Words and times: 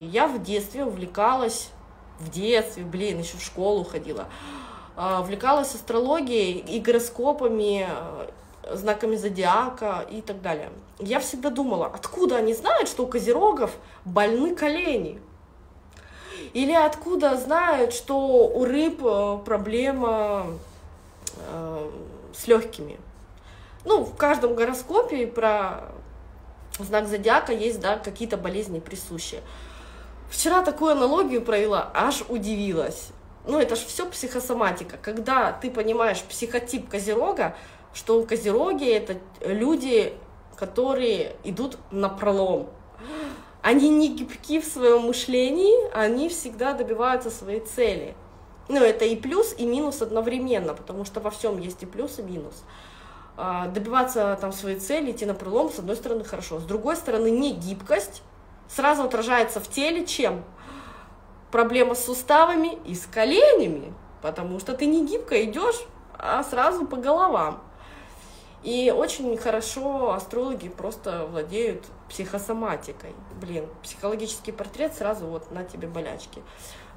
Я 0.00 0.28
в 0.28 0.42
детстве 0.42 0.84
увлекалась, 0.84 1.70
в 2.20 2.28
детстве, 2.28 2.84
блин, 2.84 3.20
еще 3.20 3.38
в 3.38 3.42
школу 3.42 3.82
ходила, 3.82 4.26
а, 4.94 5.22
увлекалась 5.22 5.74
астрологией 5.74 6.58
и 6.58 6.80
гороскопами, 6.80 7.88
э, 7.88 8.76
знаками 8.76 9.16
зодиака 9.16 10.04
и 10.10 10.20
так 10.20 10.42
далее. 10.42 10.70
Я 10.98 11.18
всегда 11.18 11.48
думала, 11.48 11.86
откуда 11.86 12.36
они 12.36 12.52
знают, 12.52 12.90
что 12.90 13.04
у 13.04 13.06
козерогов 13.06 13.70
больны 14.04 14.54
колени? 14.54 15.18
Или 16.52 16.72
откуда 16.72 17.34
знают, 17.38 17.94
что 17.94 18.18
у 18.18 18.66
рыб 18.66 19.00
э, 19.02 19.38
проблема 19.46 20.58
э, 21.38 21.90
с 22.34 22.46
легкими? 22.46 23.00
Ну, 23.86 24.04
в 24.04 24.14
каждом 24.14 24.56
гороскопе 24.56 25.26
про 25.26 25.84
знак 26.78 27.08
зодиака 27.08 27.54
есть, 27.54 27.80
да, 27.80 27.96
какие-то 27.96 28.36
болезни 28.36 28.78
присущие. 28.78 29.40
Вчера 30.30 30.62
такую 30.62 30.92
аналогию 30.92 31.42
провела, 31.42 31.90
аж 31.94 32.24
удивилась. 32.28 33.08
Ну, 33.46 33.58
это 33.58 33.76
же 33.76 33.86
все 33.86 34.06
психосоматика. 34.06 34.96
Когда 34.96 35.52
ты 35.52 35.70
понимаешь 35.70 36.22
психотип 36.22 36.88
козерога, 36.88 37.54
что 37.94 38.22
козероги 38.24 38.86
это 38.86 39.16
люди, 39.40 40.12
которые 40.56 41.36
идут 41.44 41.78
на 41.90 42.08
пролом. 42.08 42.68
Они 43.62 43.88
не 43.88 44.08
гибки 44.08 44.60
в 44.60 44.64
своем 44.64 45.02
мышлении, 45.02 45.90
они 45.92 46.28
всегда 46.28 46.72
добиваются 46.72 47.30
своей 47.30 47.60
цели. 47.60 48.14
Ну, 48.68 48.80
это 48.80 49.04
и 49.04 49.16
плюс, 49.16 49.54
и 49.56 49.64
минус 49.64 50.02
одновременно, 50.02 50.74
потому 50.74 51.04
что 51.04 51.20
во 51.20 51.30
всем 51.30 51.58
есть 51.58 51.82
и 51.82 51.86
плюс, 51.86 52.18
и 52.18 52.22
минус. 52.22 52.64
А, 53.36 53.68
добиваться 53.68 54.36
там 54.40 54.52
своей 54.52 54.78
цели, 54.78 55.12
идти 55.12 55.24
на 55.26 55.34
пролом, 55.34 55.70
с 55.70 55.78
одной 55.78 55.96
стороны, 55.96 56.24
хорошо. 56.24 56.58
С 56.58 56.64
другой 56.64 56.96
стороны, 56.96 57.30
не 57.30 57.52
гибкость, 57.52 58.22
сразу 58.68 59.04
отражается 59.04 59.60
в 59.60 59.68
теле 59.68 60.06
чем? 60.06 60.44
Проблема 61.50 61.94
с 61.94 62.04
суставами 62.04 62.78
и 62.84 62.94
с 62.94 63.06
коленями, 63.06 63.94
потому 64.22 64.58
что 64.58 64.74
ты 64.74 64.86
не 64.86 65.06
гибко 65.06 65.44
идешь, 65.44 65.80
а 66.18 66.42
сразу 66.42 66.86
по 66.86 66.96
головам. 66.96 67.62
И 68.62 68.90
очень 68.90 69.36
хорошо 69.36 70.12
астрологи 70.12 70.68
просто 70.68 71.26
владеют 71.26 71.84
психосоматикой. 72.08 73.14
Блин, 73.40 73.68
психологический 73.82 74.50
портрет 74.50 74.94
сразу 74.94 75.26
вот 75.26 75.52
на 75.52 75.62
тебе 75.64 75.86
болячки. 75.86 76.42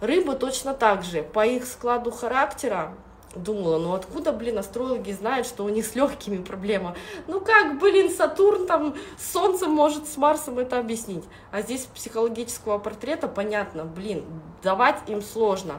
Рыбы 0.02 0.36
точно 0.36 0.74
так 0.74 1.04
же. 1.04 1.22
По 1.22 1.46
их 1.46 1.66
складу 1.66 2.10
характера 2.10 2.96
думала, 3.36 3.78
ну 3.78 3.94
откуда, 3.94 4.32
блин, 4.32 4.58
астрологи 4.58 5.12
знают, 5.12 5.46
что 5.46 5.64
у 5.64 5.70
них 5.70 5.86
с 5.86 5.96
легкими 5.96 6.38
проблема? 6.38 6.96
Ну 7.28 7.42
как, 7.42 7.80
блин, 7.80 8.12
Сатурн 8.12 8.66
там 8.66 8.96
с 9.18 9.32
Солнцем 9.32 9.72
может 9.72 10.08
с 10.08 10.18
Марсом 10.18 10.60
это 10.60 10.80
объяснить. 10.80 11.24
А 11.52 11.62
здесь 11.62 11.82
психологического 11.94 12.80
портрета 12.80 13.28
понятно, 13.28 13.86
блин, 13.86 14.26
давать 14.64 14.98
им 15.08 15.22
сложно. 15.22 15.76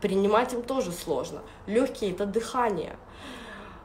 Принимать 0.00 0.52
им 0.52 0.62
тоже 0.62 0.90
сложно. 0.90 1.42
Легкие 1.66 2.10
это 2.10 2.26
дыхание. 2.26 2.96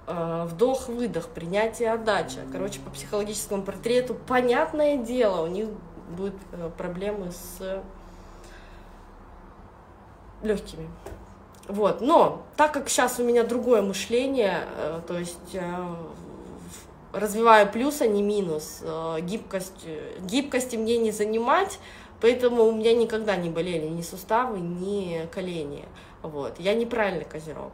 Э, 0.08 0.46
вдох-выдох, 0.46 1.28
принятие, 1.30 1.92
отдача. 1.92 2.40
Короче, 2.52 2.80
по 2.80 2.90
психологическому 2.90 3.62
портрету, 3.62 4.16
понятное 4.16 4.98
дело, 4.98 5.44
у 5.44 5.48
них 5.48 5.68
будут 6.10 6.36
э, 6.54 6.72
проблемы 6.76 7.32
с 7.32 7.84
легкими. 10.42 10.90
Вот, 11.68 12.00
но 12.00 12.44
так 12.56 12.74
как 12.74 12.88
сейчас 12.88 13.20
у 13.20 13.24
меня 13.24 13.44
другое 13.44 13.82
мышление, 13.82 14.64
э, 14.78 15.02
то 15.06 15.18
есть 15.18 15.54
э, 15.54 15.96
развиваю 17.12 17.70
плюс, 17.70 18.00
а 18.02 18.08
не 18.08 18.24
минус, 18.24 18.80
э, 18.82 19.18
гибкость, 19.22 19.86
гибкости 20.22 20.78
мне 20.78 20.98
не 20.98 21.12
занимать, 21.12 21.80
поэтому 22.22 22.64
у 22.64 22.72
меня 22.72 22.94
никогда 22.96 23.36
не 23.36 23.50
болели 23.50 23.86
ни 23.86 24.02
суставы, 24.02 24.62
ни 24.62 25.28
колени. 25.34 25.84
Вот, 26.22 26.58
я 26.58 26.74
неправильный 26.74 27.26
козерог. 27.26 27.74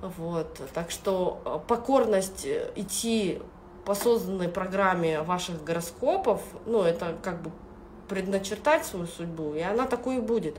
Вот, 0.00 0.58
так 0.72 0.90
что 0.90 1.62
покорность 1.68 2.46
идти 2.74 3.42
по 3.84 3.94
созданной 3.94 4.48
программе 4.48 5.20
ваших 5.20 5.62
гороскопов, 5.62 6.40
ну, 6.64 6.82
это 6.82 7.16
как 7.22 7.42
бы 7.42 7.50
предначертать 8.08 8.86
свою 8.86 9.06
судьбу, 9.06 9.52
и 9.54 9.60
она 9.60 9.86
такой 9.86 10.16
и 10.16 10.20
будет. 10.20 10.56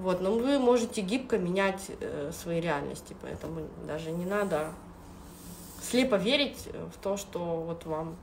Вот, 0.00 0.22
но 0.22 0.32
вы 0.32 0.58
можете 0.58 1.02
гибко 1.02 1.36
менять 1.36 1.90
э, 2.00 2.32
свои 2.32 2.58
реальности, 2.60 3.14
поэтому 3.20 3.66
даже 3.86 4.10
не 4.10 4.24
надо 4.24 4.72
слепо 5.82 6.14
верить 6.14 6.68
в 6.94 7.02
то, 7.02 7.18
что 7.18 7.38
вот 7.38 7.84
вам 7.84 8.16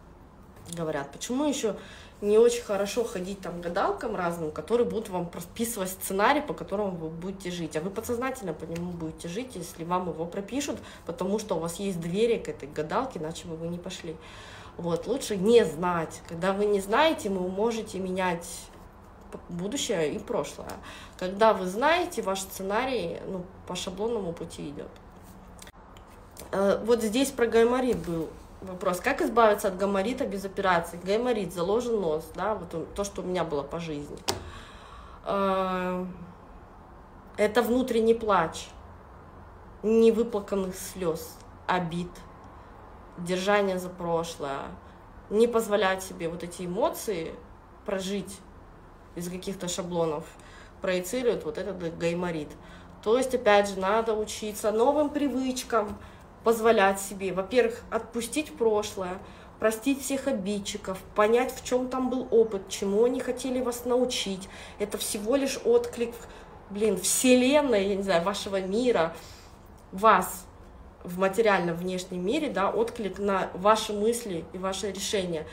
говорят. 0.76 1.12
Почему 1.12 1.46
еще 1.46 1.76
не 2.22 2.40
очень 2.40 2.64
хорошо 2.64 3.04
ходить 3.04 3.42
там 3.42 3.62
гадалкам 3.62 4.16
разным, 4.16 4.50
которые 4.50 4.88
будут 4.88 5.10
вам 5.10 5.28
прописывать 5.28 5.90
сценарий, 5.90 6.42
по 6.42 6.56
которому 6.56 6.98
вы 6.98 7.10
будете 7.10 7.52
жить. 7.52 7.78
А 7.78 7.82
вы 7.82 7.92
подсознательно 7.92 8.54
по 8.54 8.64
нему 8.64 8.92
будете 8.92 9.28
жить, 9.28 9.56
если 9.56 9.84
вам 9.84 10.10
его 10.10 10.26
пропишут, 10.26 10.80
потому 11.06 11.38
что 11.38 11.58
у 11.58 11.60
вас 11.60 11.76
есть 11.76 12.02
доверие 12.02 12.40
к 12.40 12.50
этой 12.50 12.68
гадалке, 12.68 13.20
иначе 13.20 13.48
бы 13.48 13.56
вы 13.56 13.68
не 13.68 13.78
пошли. 13.78 14.16
Вот, 14.78 15.06
лучше 15.06 15.38
не 15.38 15.64
знать. 15.64 16.22
Когда 16.28 16.54
вы 16.54 16.66
не 16.66 16.80
знаете, 16.80 17.30
вы 17.30 17.48
можете 17.48 18.00
менять 18.00 18.48
будущее 19.50 20.14
и 20.14 20.20
прошлое. 20.20 20.72
Когда 21.18 21.54
вы 21.54 21.66
знаете, 21.68 22.22
ваш 22.22 22.42
сценарий 22.42 23.18
ну, 23.28 23.44
по 23.68 23.76
шаблонному 23.76 24.34
пути 24.34 24.70
идет. 24.70 24.90
Э, 26.52 26.82
вот 26.84 27.02
здесь 27.02 27.32
про 27.32 27.48
гайморит 27.48 27.98
был 27.98 28.30
вопрос. 28.62 29.00
Как 29.00 29.22
избавиться 29.22 29.68
от 29.68 29.78
гайморита 29.78 30.26
без 30.26 30.46
операции? 30.46 31.00
Гайморит, 31.04 31.54
заложен 31.54 32.00
нос, 32.00 32.30
да, 32.36 32.56
вот 32.56 32.94
то, 32.94 33.04
что 33.04 33.22
у 33.22 33.26
меня 33.26 33.44
было 33.44 33.64
по 33.64 33.80
жизни. 33.80 34.18
Э, 35.26 36.06
это 37.38 37.62
внутренний 37.62 38.16
плач, 38.16 38.70
невыплаканных 39.84 40.76
слез, 40.76 41.38
обид, 41.68 42.10
держание 43.18 43.78
за 43.80 43.90
прошлое, 43.90 44.64
не 45.30 45.48
позволять 45.48 46.04
себе 46.04 46.30
вот 46.30 46.44
эти 46.44 46.66
эмоции 46.66 47.36
прожить 47.86 48.40
из 49.18 49.30
каких-то 49.30 49.68
шаблонов 49.68 50.24
проецируют 50.82 51.44
вот 51.44 51.58
этот 51.58 51.98
гайморит. 51.98 52.50
То 53.04 53.18
есть, 53.18 53.34
опять 53.34 53.70
же, 53.70 53.80
надо 53.80 54.14
учиться 54.14 54.72
новым 54.72 55.10
привычкам, 55.10 55.98
позволять 56.44 57.00
себе, 57.02 57.34
во-первых, 57.34 57.82
отпустить 57.90 58.56
прошлое, 58.56 59.18
простить 59.60 60.02
всех 60.02 60.28
обидчиков, 60.28 60.98
понять, 61.16 61.54
в 61.54 61.66
чем 61.66 61.90
там 61.90 62.10
был 62.10 62.28
опыт, 62.32 62.70
чему 62.70 63.04
они 63.06 63.20
хотели 63.20 63.60
вас 63.60 63.86
научить. 63.86 64.48
Это 64.80 64.98
всего 64.98 65.36
лишь 65.36 65.60
отклик, 65.66 66.14
блин, 66.70 66.98
вселенной, 66.98 67.88
я 67.88 67.96
не 67.96 68.04
знаю, 68.04 68.24
вашего 68.24 68.62
мира, 68.62 69.14
вас 69.92 70.46
в 71.04 71.18
материальном 71.18 71.76
внешнем 71.76 72.26
мире, 72.26 72.50
да, 72.50 72.70
отклик 72.70 73.20
на 73.20 73.50
ваши 73.54 73.94
мысли 73.94 74.46
и 74.54 74.58
ваши 74.58 74.92
решения. 74.92 75.46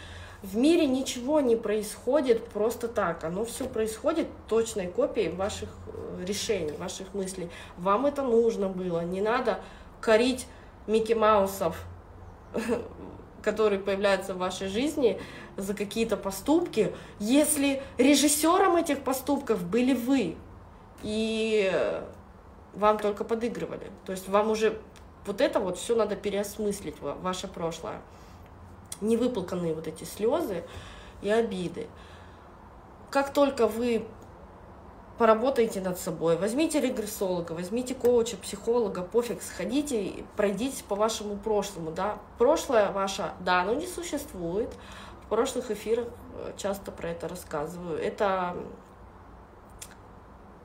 В 0.45 0.59
мире 0.59 0.87
ничего 0.87 1.41
не 1.41 1.57
происходит 1.57 2.49
просто 2.49 2.87
так. 2.87 3.25
Оно 3.25 3.47
все 3.47 3.65
происходит 3.65 4.29
точной 4.47 4.89
копией 4.89 5.31
ваших 5.31 5.71
э, 5.87 6.25
решений, 6.27 6.73
ваших 6.73 7.15
мыслей. 7.15 7.49
Вам 7.79 8.05
это 8.05 8.21
нужно 8.21 8.69
было. 8.69 9.01
Не 9.01 9.23
надо 9.23 9.61
корить 10.03 10.47
Микки 10.87 11.15
Маусов, 11.15 11.83
которые 13.43 13.79
появляются 13.81 14.35
в 14.35 14.37
вашей 14.37 14.69
жизни 14.69 15.19
за 15.57 15.73
какие-то 15.73 16.19
поступки, 16.19 16.95
если 17.19 17.83
режиссером 17.97 18.77
этих 18.77 19.01
поступков 19.01 19.65
были 19.65 19.95
вы, 19.95 20.37
и 21.03 21.73
вам 22.75 22.99
только 22.99 23.25
подыгрывали. 23.25 23.91
То 24.05 24.13
есть 24.13 24.29
вам 24.29 24.51
уже 24.51 24.79
вот 25.25 25.41
это 25.41 25.59
вот 25.59 25.79
все 25.79 25.97
надо 25.97 26.17
переосмыслить, 26.17 26.97
ваше 27.01 27.49
прошлое 27.49 28.03
невыплаканные 29.05 29.75
вот 29.75 29.87
эти 29.87 30.05
слезы 30.05 30.65
и 31.23 31.31
обиды. 31.31 31.87
Как 33.11 33.33
только 33.33 33.67
вы 33.67 34.07
поработаете 35.19 35.81
над 35.81 35.99
собой, 35.99 36.37
возьмите 36.37 36.81
регрессолога, 36.81 37.53
возьмите 37.53 37.95
коуча, 37.95 38.37
психолога, 38.37 39.03
пофиг, 39.03 39.43
сходите, 39.43 40.25
пройдитесь 40.37 40.83
по 40.83 40.97
вашему 40.97 41.37
прошлому, 41.37 41.93
да, 41.93 42.19
прошлое 42.39 42.91
ваше, 42.91 43.33
да, 43.41 43.63
оно 43.63 43.75
не 43.75 43.87
существует, 43.87 44.75
в 45.25 45.29
прошлых 45.29 45.71
эфирах 45.71 46.09
э, 46.35 46.53
часто 46.57 46.91
про 46.91 47.11
это 47.11 47.29
рассказываю, 47.29 47.99
это 47.99 48.57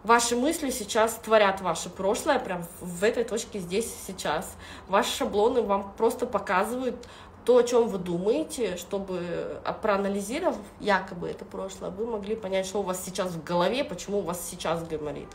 Ваши 0.03 0.38
мысли 0.38 0.69
сейчас 0.69 1.15
творят 1.15 1.59
ваше 1.59 1.89
прошлое, 1.89 2.39
прям 2.39 2.65
в 2.80 3.03
этой 3.03 3.25
точке 3.25 3.59
здесь 3.59 3.94
сейчас. 4.07 4.56
Ваши 4.88 5.12
шаблоны 5.12 5.62
вам 5.62 5.92
просто 5.97 6.25
показывают 6.25 6.95
то, 7.45 7.57
о 7.57 7.63
чем 7.63 7.88
вы 7.88 7.97
думаете, 7.97 8.77
чтобы 8.77 9.62
а, 9.63 9.74
проанализировав 9.74 10.57
якобы 10.80 11.30
это 11.30 11.45
прошлое, 11.45 11.89
вы 11.89 12.06
могли 12.06 12.36
понять, 12.36 12.65
что 12.65 12.80
у 12.80 12.83
вас 12.83 13.03
сейчас 13.03 13.31
в 13.31 13.44
голове, 13.44 13.83
почему 13.83 14.19
у 14.19 14.21
вас 14.21 14.47
сейчас 14.47 14.86
гайморит. 14.88 15.30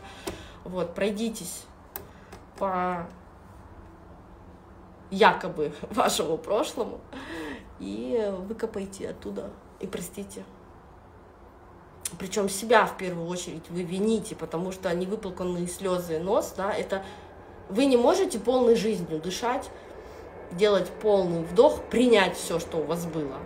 Вот, 0.63 0.93
пройдитесь 0.93 1.63
по 2.57 3.07
якобы 5.11 5.73
вашему 5.89 6.37
прошлому 6.37 6.99
и 7.79 8.31
выкопайте 8.47 9.09
оттуда 9.09 9.51
и 9.79 9.87
простите. 9.87 10.43
причем 12.17 12.49
себя 12.49 12.85
в 12.85 12.97
первую 12.97 13.27
очередь 13.27 13.69
вы 13.69 13.83
вините, 13.83 14.35
потому 14.35 14.71
что 14.71 14.93
невыплаканные 14.93 15.67
слезы 15.67 16.19
нос, 16.19 16.53
да, 16.55 16.71
это 16.71 17.03
вы 17.69 17.85
не 17.85 17.97
можете 17.97 18.39
полной 18.39 18.75
жизнью 18.75 19.19
дышать, 19.19 19.69
делать 20.51 20.89
полный 21.01 21.43
вдох, 21.43 21.81
принять 21.83 22.35
все, 22.37 22.59
что 22.59 22.77
у 22.77 22.83
вас 22.83 23.05
было. 23.05 23.37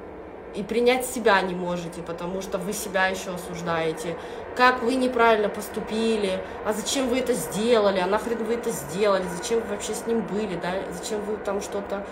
И 0.56 0.64
принять 0.64 1.06
себя 1.06 1.40
не 1.42 1.54
можете, 1.54 2.02
потому 2.02 2.42
что 2.42 2.58
вы 2.58 2.74
себя 2.74 3.08
еще 3.08 3.32
осуждаете. 3.32 4.18
Как 4.56 4.82
вы 4.82 4.96
неправильно 4.96 5.48
поступили, 5.48 6.42
а 6.66 6.74
зачем 6.74 7.08
вы 7.08 7.20
это 7.20 7.34
сделали, 7.34 8.00
а 8.00 8.08
нахрен 8.08 8.44
вы 8.44 8.56
это 8.56 8.72
сделали, 8.72 9.26
зачем 9.38 9.60
вы 9.62 9.68
вообще 9.68 9.94
с 9.94 10.08
ним 10.08 10.22
были, 10.22 10.56
да, 10.56 10.74
зачем 10.92 11.22
вы 11.22 11.38
там 11.38 11.62
что-то 11.62 12.06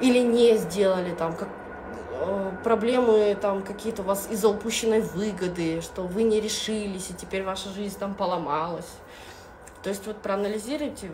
или 0.00 0.18
не 0.18 0.56
сделали, 0.56 1.14
там, 1.14 1.34
как, 1.34 1.48
э, 2.12 2.52
проблемы 2.62 3.36
там 3.40 3.62
какие-то 3.62 4.02
у 4.02 4.04
вас 4.04 4.28
из-за 4.30 4.48
упущенной 4.48 5.00
выгоды, 5.00 5.80
что 5.80 6.02
вы 6.02 6.22
не 6.22 6.40
решились, 6.40 7.10
и 7.10 7.14
теперь 7.14 7.42
ваша 7.42 7.68
жизнь 7.70 7.98
там 7.98 8.14
поломалась. 8.14 8.90
То 9.82 9.90
есть 9.90 10.06
вот 10.06 10.16
проанализируйте. 10.16 11.10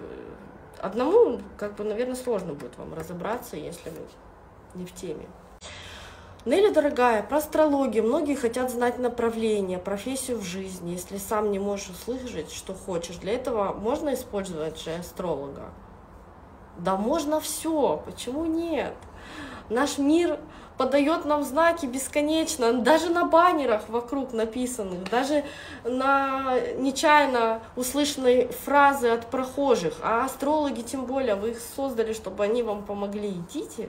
Одному, 0.81 1.41
как 1.57 1.77
бы, 1.77 1.85
наверное, 1.85 2.17
сложно 2.17 2.55
будет 2.55 2.77
вам 2.77 2.95
разобраться, 2.95 3.57
если 3.57 3.91
вы 3.91 3.99
не 4.75 4.87
в 4.87 4.95
теме. 4.95 5.27
Нелли, 6.45 6.69
дорогая, 6.75 7.23
про 7.23 7.39
астрологию. 7.39 8.05
Многие 8.05 8.35
хотят 8.35 8.71
знать 8.71 8.99
направление, 8.99 9.79
профессию 9.79 10.39
в 10.39 10.43
жизни. 10.43 10.91
Если 10.91 11.17
сам 11.17 11.51
не 11.51 11.59
можешь 11.59 11.89
услышать, 11.89 12.53
что 12.53 12.75
хочешь, 12.75 13.17
для 13.17 13.33
этого 13.33 13.73
можно 13.73 14.13
использовать 14.13 14.79
же 14.79 14.95
астролога. 14.95 15.71
Да 16.77 16.97
можно 16.97 17.41
все, 17.41 18.03
почему 18.05 18.45
нет? 18.45 18.95
Наш 19.71 19.97
мир 19.97 20.39
подает 20.77 21.25
нам 21.25 21.45
знаки 21.45 21.87
бесконечно, 21.87 22.73
даже 22.73 23.11
на 23.11 23.25
баннерах 23.27 23.89
вокруг 23.89 24.33
написанных, 24.33 25.09
даже 25.09 25.45
на 25.85 26.59
нечаянно 26.77 27.63
услышанной 27.77 28.49
фразы 28.49 29.09
от 29.09 29.31
прохожих. 29.31 29.95
А 30.03 30.25
астрологи 30.25 30.83
тем 30.83 31.07
более, 31.07 31.37
вы 31.37 31.51
их 31.51 31.59
создали, 31.77 32.13
чтобы 32.13 32.45
они 32.45 32.63
вам 32.63 32.85
помогли. 32.85 33.31
Идите, 33.31 33.89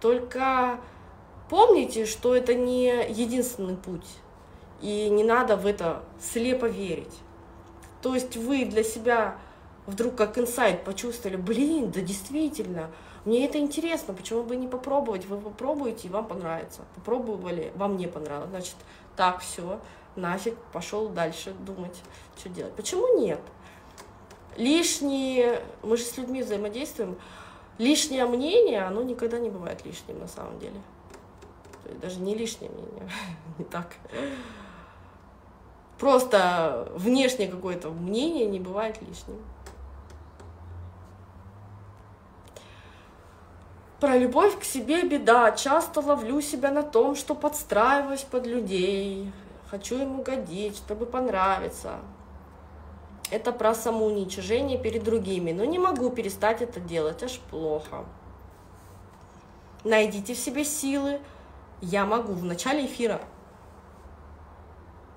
только 0.00 0.78
помните, 1.48 2.06
что 2.06 2.34
это 2.34 2.54
не 2.54 3.08
единственный 3.08 3.76
путь, 3.76 4.06
и 4.80 5.08
не 5.08 5.24
надо 5.24 5.56
в 5.56 5.66
это 5.66 6.02
слепо 6.20 6.66
верить. 6.66 7.14
То 8.02 8.14
есть 8.14 8.36
вы 8.36 8.64
для 8.64 8.84
себя 8.84 9.36
вдруг 9.86 10.14
как 10.14 10.38
инсайт 10.38 10.84
почувствовали, 10.84 11.36
блин, 11.36 11.90
да 11.90 12.00
действительно, 12.00 12.90
мне 13.24 13.44
это 13.44 13.58
интересно, 13.58 14.14
почему 14.14 14.42
бы 14.42 14.56
не 14.56 14.66
попробовать? 14.66 15.26
Вы 15.26 15.38
попробуете, 15.38 16.08
и 16.08 16.10
вам 16.10 16.26
понравится. 16.26 16.82
Попробовали, 16.94 17.72
вам 17.76 17.96
не 17.96 18.06
понравилось. 18.06 18.50
Значит, 18.50 18.76
так, 19.16 19.40
все, 19.40 19.78
нафиг, 20.16 20.56
пошел 20.72 21.08
дальше 21.08 21.52
думать, 21.52 22.00
что 22.38 22.48
делать. 22.48 22.74
Почему 22.74 23.20
нет? 23.20 23.40
Лишние, 24.56 25.62
мы 25.82 25.96
же 25.96 26.04
с 26.04 26.16
людьми 26.16 26.42
взаимодействуем, 26.42 27.16
лишнее 27.78 28.26
мнение, 28.26 28.82
оно 28.82 29.02
никогда 29.02 29.38
не 29.38 29.50
бывает 29.50 29.84
лишним 29.84 30.18
на 30.18 30.28
самом 30.28 30.58
деле. 30.58 30.80
Даже 32.00 32.20
не 32.20 32.34
лишнее 32.34 32.70
мнение, 32.70 33.10
не 33.58 33.64
так. 33.64 33.94
Просто 35.98 36.90
внешнее 36.94 37.48
какое-то 37.48 37.90
мнение 37.90 38.46
не 38.46 38.58
бывает 38.58 39.00
лишним. 39.02 39.36
Про 44.00 44.16
любовь 44.16 44.58
к 44.58 44.64
себе 44.64 45.02
беда. 45.02 45.52
Часто 45.52 46.00
ловлю 46.00 46.40
себя 46.40 46.70
на 46.70 46.82
том, 46.82 47.14
что 47.14 47.34
подстраиваюсь 47.34 48.22
под 48.22 48.46
людей. 48.46 49.30
Хочу 49.70 49.98
им 49.98 50.20
угодить, 50.20 50.78
чтобы 50.78 51.04
понравиться. 51.04 51.98
Это 53.30 53.52
про 53.52 53.74
самоуничижение 53.74 54.78
перед 54.78 55.04
другими. 55.04 55.52
Но 55.52 55.66
не 55.66 55.78
могу 55.78 56.08
перестать 56.08 56.62
это 56.62 56.80
делать, 56.80 57.22
аж 57.22 57.38
плохо. 57.50 58.06
Найдите 59.84 60.32
в 60.32 60.38
себе 60.38 60.64
силы. 60.64 61.20
Я 61.82 62.06
могу 62.06 62.32
в 62.32 62.44
начале 62.44 62.86
эфира. 62.86 63.20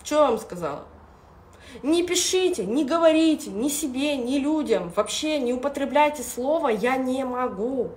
Что 0.03 0.15
я 0.15 0.21
вам 0.29 0.37
сказала? 0.37 0.83
Не 1.81 2.03
пишите, 2.03 2.65
не 2.65 2.83
говорите 2.83 3.49
ни 3.49 3.69
себе, 3.69 4.17
ни 4.17 4.37
людям. 4.39 4.91
Вообще 4.93 5.39
не 5.39 5.53
употребляйте 5.53 6.21
слово 6.21 6.67
«я 6.67 6.97
не 6.97 7.23
могу». 7.23 7.91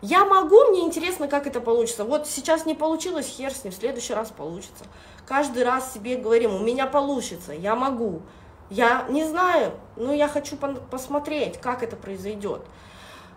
Я 0.00 0.24
могу, 0.24 0.66
мне 0.66 0.80
интересно, 0.82 1.26
как 1.26 1.48
это 1.48 1.60
получится. 1.60 2.04
Вот 2.04 2.28
сейчас 2.28 2.66
не 2.66 2.74
получилось, 2.74 3.26
хер 3.26 3.52
с 3.52 3.64
ним, 3.64 3.72
в 3.72 3.76
следующий 3.76 4.14
раз 4.14 4.30
получится. 4.30 4.84
Каждый 5.26 5.64
раз 5.64 5.92
себе 5.92 6.16
говорим, 6.16 6.54
у 6.54 6.60
меня 6.60 6.86
получится, 6.86 7.52
я 7.52 7.74
могу. 7.74 8.22
Я 8.70 9.06
не 9.08 9.24
знаю, 9.24 9.72
но 9.96 10.12
я 10.12 10.28
хочу 10.28 10.56
посмотреть, 10.56 11.58
как 11.58 11.82
это 11.82 11.96
произойдет. 11.96 12.62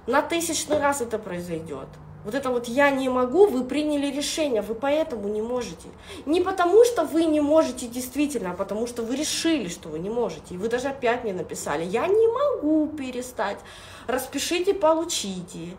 На 0.05 0.21
тысячный 0.21 0.79
раз 0.79 1.01
это 1.01 1.17
произойдет. 1.17 1.87
Вот 2.23 2.35
это 2.35 2.51
вот 2.51 2.67
«я 2.67 2.91
не 2.91 3.09
могу», 3.09 3.47
вы 3.47 3.63
приняли 3.63 4.15
решение, 4.15 4.61
вы 4.61 4.75
поэтому 4.75 5.27
не 5.29 5.41
можете. 5.41 5.87
Не 6.27 6.41
потому, 6.41 6.83
что 6.85 7.03
вы 7.03 7.25
не 7.25 7.41
можете 7.41 7.87
действительно, 7.87 8.51
а 8.51 8.53
потому 8.53 8.85
что 8.85 9.01
вы 9.01 9.15
решили, 9.15 9.67
что 9.67 9.89
вы 9.89 9.97
не 9.97 10.11
можете. 10.11 10.53
И 10.53 10.57
вы 10.57 10.69
даже 10.69 10.89
опять 10.89 11.23
мне 11.23 11.33
написали 11.33 11.83
«я 11.83 12.05
не 12.05 12.27
могу 12.27 12.87
перестать». 12.89 13.57
Распишите, 14.05 14.75
получите 14.75 15.77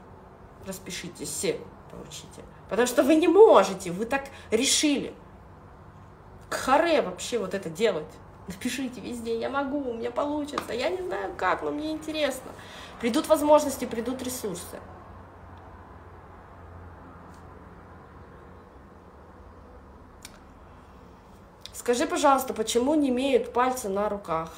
распишитесь, 0.67 1.55
получите. 1.91 2.43
Потому 2.69 2.87
что 2.87 3.03
вы 3.03 3.17
не 3.17 3.29
можете, 3.29 3.91
вы 3.91 4.06
так 4.06 4.25
решили. 4.50 5.14
К 6.49 6.55
харе 6.55 7.03
вообще 7.03 7.38
вот 7.38 7.55
это 7.55 7.69
делать. 7.70 8.06
Напишите 8.49 9.00
везде, 9.00 9.38
я 9.38 9.49
могу, 9.49 9.79
у 9.79 9.94
меня 9.94 10.11
получится, 10.11 10.73
я 10.73 10.91
не 10.91 11.00
знаю 11.03 11.32
как, 11.37 11.62
но 11.62 11.70
мне 11.70 11.93
интересно. 11.93 12.50
Придут 13.00 13.29
возможности, 13.29 13.85
придут 13.85 14.23
ресурсы. 14.23 14.81
Скажи, 21.73 22.06
пожалуйста, 22.06 22.55
почему 22.55 22.94
не 22.94 23.08
имеют 23.08 23.53
пальцы 23.53 23.88
на 23.88 24.08
руках? 24.08 24.53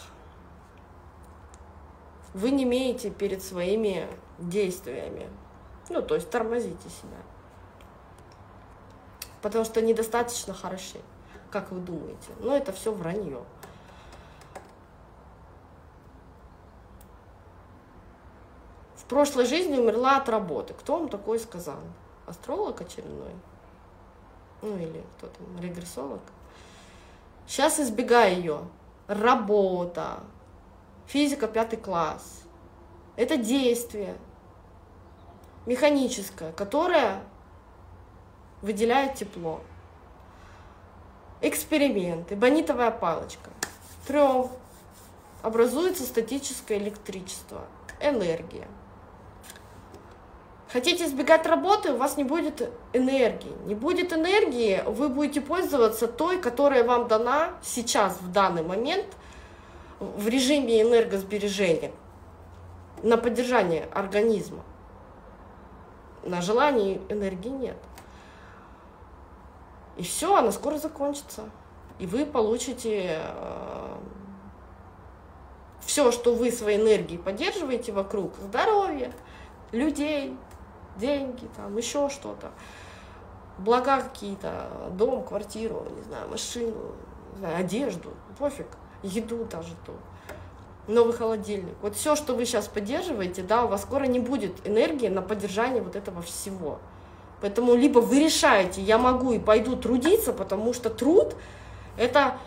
Вы 2.34 2.50
не 2.50 2.64
имеете 2.64 3.10
перед 3.10 3.42
своими 3.42 4.08
действиями. 4.38 5.28
Ну, 5.88 6.02
то 6.02 6.14
есть 6.14 6.30
тормозите 6.30 6.88
себя. 6.88 7.18
Потому 9.42 9.64
что 9.64 9.82
недостаточно 9.82 10.54
хороши, 10.54 11.00
как 11.50 11.70
вы 11.70 11.80
думаете. 11.80 12.30
Но 12.40 12.56
это 12.56 12.72
все 12.72 12.92
вранье. 12.92 13.42
В 18.96 19.04
прошлой 19.04 19.44
жизни 19.44 19.76
умерла 19.76 20.16
от 20.16 20.30
работы. 20.30 20.72
Кто 20.72 20.98
вам 20.98 21.10
такой 21.10 21.38
сказал? 21.38 21.78
Астролог 22.26 22.80
очередной? 22.80 23.32
Ну 24.62 24.78
или 24.78 25.04
кто 25.18 25.26
там, 25.26 25.60
регрессолог? 25.60 26.20
Сейчас 27.46 27.78
избегай 27.78 28.36
ее. 28.36 28.60
Работа, 29.06 30.20
физика 31.06 31.46
пятый 31.46 31.76
класс. 31.76 32.44
Это 33.16 33.36
действие, 33.36 34.16
механическая, 35.66 36.52
которая 36.52 37.22
выделяет 38.62 39.14
тепло. 39.14 39.60
Эксперимент, 41.40 42.32
эбонитовая 42.32 42.90
палочка. 42.90 43.50
Трем. 44.06 44.50
Образуется 45.42 46.04
статическое 46.04 46.78
электричество, 46.78 47.66
энергия. 48.00 48.66
Хотите 50.72 51.04
избегать 51.04 51.46
работы, 51.46 51.92
у 51.92 51.98
вас 51.98 52.16
не 52.16 52.24
будет 52.24 52.68
энергии. 52.94 53.52
Не 53.66 53.74
будет 53.74 54.12
энергии, 54.12 54.82
вы 54.86 55.10
будете 55.10 55.42
пользоваться 55.42 56.08
той, 56.08 56.40
которая 56.40 56.82
вам 56.82 57.08
дана 57.08 57.50
сейчас, 57.62 58.18
в 58.20 58.32
данный 58.32 58.62
момент, 58.62 59.06
в 60.00 60.26
режиме 60.26 60.80
энергосбережения, 60.80 61.92
на 63.02 63.18
поддержание 63.18 63.86
организма 63.92 64.64
на 66.24 66.40
желание 66.40 67.00
энергии 67.08 67.48
нет. 67.48 67.76
И 69.96 70.02
все, 70.02 70.34
она 70.34 70.50
скоро 70.52 70.78
закончится. 70.78 71.44
И 71.98 72.06
вы 72.06 72.26
получите 72.26 73.20
э, 73.20 73.96
все, 75.80 76.10
что 76.10 76.34
вы 76.34 76.50
своей 76.50 76.80
энергией 76.80 77.18
поддерживаете 77.18 77.92
вокруг, 77.92 78.34
здоровье, 78.36 79.12
людей, 79.70 80.36
деньги, 80.96 81.48
там 81.56 81.76
еще 81.76 82.08
что-то, 82.08 82.50
блага 83.58 84.00
какие-то, 84.02 84.90
дом, 84.92 85.22
квартиру, 85.24 85.86
не 85.94 86.02
знаю, 86.02 86.28
машину, 86.28 86.96
не 87.34 87.38
знаю, 87.38 87.58
одежду, 87.58 88.12
пофиг, 88.38 88.66
еду 89.02 89.44
даже 89.44 89.74
то 89.86 89.94
новый 90.86 91.14
холодильник. 91.14 91.74
Вот 91.82 91.96
все, 91.96 92.16
что 92.16 92.34
вы 92.34 92.44
сейчас 92.44 92.68
поддерживаете, 92.68 93.42
да, 93.42 93.64
у 93.64 93.68
вас 93.68 93.82
скоро 93.82 94.04
не 94.04 94.20
будет 94.20 94.52
энергии 94.66 95.08
на 95.08 95.22
поддержание 95.22 95.82
вот 95.82 95.96
этого 95.96 96.22
всего. 96.22 96.78
Поэтому 97.40 97.74
либо 97.74 97.98
вы 97.98 98.20
решаете, 98.20 98.80
я 98.80 98.98
могу 98.98 99.32
и 99.32 99.38
пойду 99.38 99.76
трудиться, 99.76 100.32
потому 100.32 100.72
что 100.72 100.90
труд 100.90 101.34
Это 101.96 102.38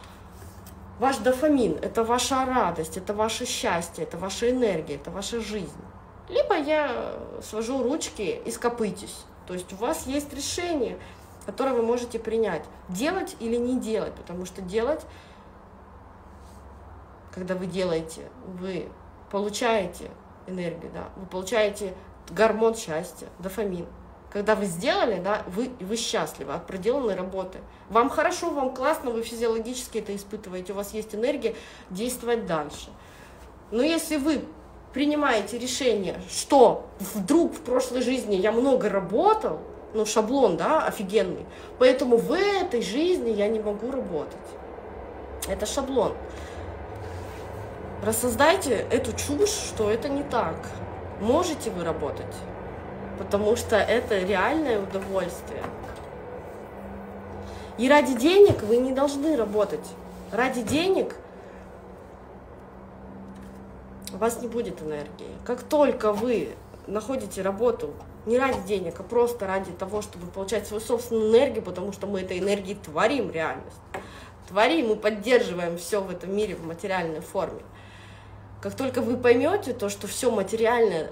ваш 1.00 1.18
дофамин, 1.18 1.78
это 1.82 2.04
ваша 2.04 2.46
радость, 2.46 2.98
это 2.98 3.14
ваше 3.14 3.46
счастье, 3.46 4.04
это 4.04 4.18
ваша 4.18 4.50
энергия, 4.52 4.96
это 4.96 5.12
ваша 5.12 5.40
жизнь. 5.40 5.70
Либо 6.30 6.58
я 6.58 7.14
свожу 7.42 7.82
ручки 7.82 8.42
и 8.44 8.52
скопытесь. 8.52 9.24
То 9.48 9.54
есть 9.54 9.72
у 9.72 9.78
вас 9.78 10.06
есть 10.08 10.34
решение, 10.34 10.98
которое 11.46 11.74
вы 11.74 11.82
можете 11.82 12.20
принять. 12.20 12.64
Делать 12.90 13.38
или 13.40 13.56
не 13.56 13.80
делать, 13.80 14.14
потому 14.14 14.46
что 14.46 14.62
делать, 14.62 15.02
когда 17.38 17.54
вы 17.54 17.68
делаете, 17.68 18.22
вы 18.60 18.88
получаете 19.30 20.10
энергию, 20.48 20.92
да, 20.92 21.10
вы 21.18 21.28
получаете 21.28 21.94
гормон 22.32 22.76
счастья, 22.76 23.28
дофамин. 23.38 23.86
Когда 24.32 24.56
вы 24.56 24.66
сделали, 24.66 25.22
да, 25.22 25.44
вы, 25.48 25.70
вы 25.80 25.98
счастливы 25.98 26.54
от 26.54 26.66
проделанной 26.66 27.16
работы. 27.16 27.60
Вам 27.90 28.10
хорошо, 28.10 28.50
вам 28.50 28.74
классно, 28.74 29.12
вы 29.12 29.22
физиологически 29.22 30.00
это 30.00 30.16
испытываете, 30.16 30.74
у 30.74 30.76
вас 30.76 30.96
есть 30.96 31.14
энергия 31.14 31.54
действовать 31.92 32.48
дальше. 32.48 32.90
Но 33.70 33.84
если 33.84 34.18
вы 34.18 34.44
принимаете 34.94 35.60
решение, 35.60 36.20
что 36.30 36.88
вдруг 37.00 37.54
в 37.54 37.62
прошлой 37.62 38.02
жизни 38.02 38.36
я 38.36 38.52
много 38.52 38.90
работал, 38.90 39.60
ну, 39.94 40.08
шаблон, 40.08 40.58
да, 40.58 40.86
офигенный, 40.88 41.46
поэтому 41.78 42.18
в 42.18 42.32
этой 42.34 42.82
жизни 42.82 43.30
я 43.30 43.48
не 43.48 43.60
могу 43.60 43.92
работать. 43.92 44.36
Это 45.48 45.68
шаблон. 45.68 46.14
Рассоздайте 48.04 48.74
эту 48.92 49.12
чушь, 49.14 49.50
что 49.50 49.90
это 49.90 50.08
не 50.08 50.24
так. 50.24 50.56
Можете 51.20 51.72
вы 51.72 51.84
работать, 51.84 52.36
потому 53.18 53.56
что 53.56 53.76
это 53.76 54.20
реальное 54.20 54.80
удовольствие. 54.80 55.64
И 57.80 57.90
ради 57.90 58.16
денег 58.16 58.62
вы 58.64 58.78
не 58.78 58.92
должны 58.92 59.36
работать. 59.36 59.86
Ради 60.32 60.62
денег 60.62 61.16
у 64.14 64.18
вас 64.18 64.42
не 64.42 64.48
будет 64.48 64.82
энергии. 64.82 65.32
Как 65.44 65.64
только 65.64 66.14
вы 66.14 66.56
находите 66.86 67.42
работу 67.42 67.94
не 68.26 68.38
ради 68.38 68.60
денег, 68.68 69.00
а 69.00 69.04
просто 69.04 69.48
ради 69.48 69.72
того, 69.72 70.02
чтобы 70.02 70.28
получать 70.28 70.68
свою 70.68 70.82
собственную 70.82 71.30
энергию, 71.32 71.64
потому 71.64 71.94
что 71.94 72.06
мы 72.08 72.22
этой 72.22 72.40
энергией 72.40 72.76
творим 72.76 73.32
реальность. 73.32 73.78
Творим 74.48 74.92
и 74.92 74.96
поддерживаем 74.96 75.78
все 75.78 76.02
в 76.02 76.10
этом 76.10 76.36
мире 76.36 76.56
в 76.56 76.66
материальной 76.66 77.22
форме. 77.22 77.62
Как 78.68 78.76
только 78.76 79.02
вы 79.02 79.16
поймете 79.16 79.72
то, 79.72 79.88
что 79.88 80.08
все 80.08 80.30
материальное 80.30 81.10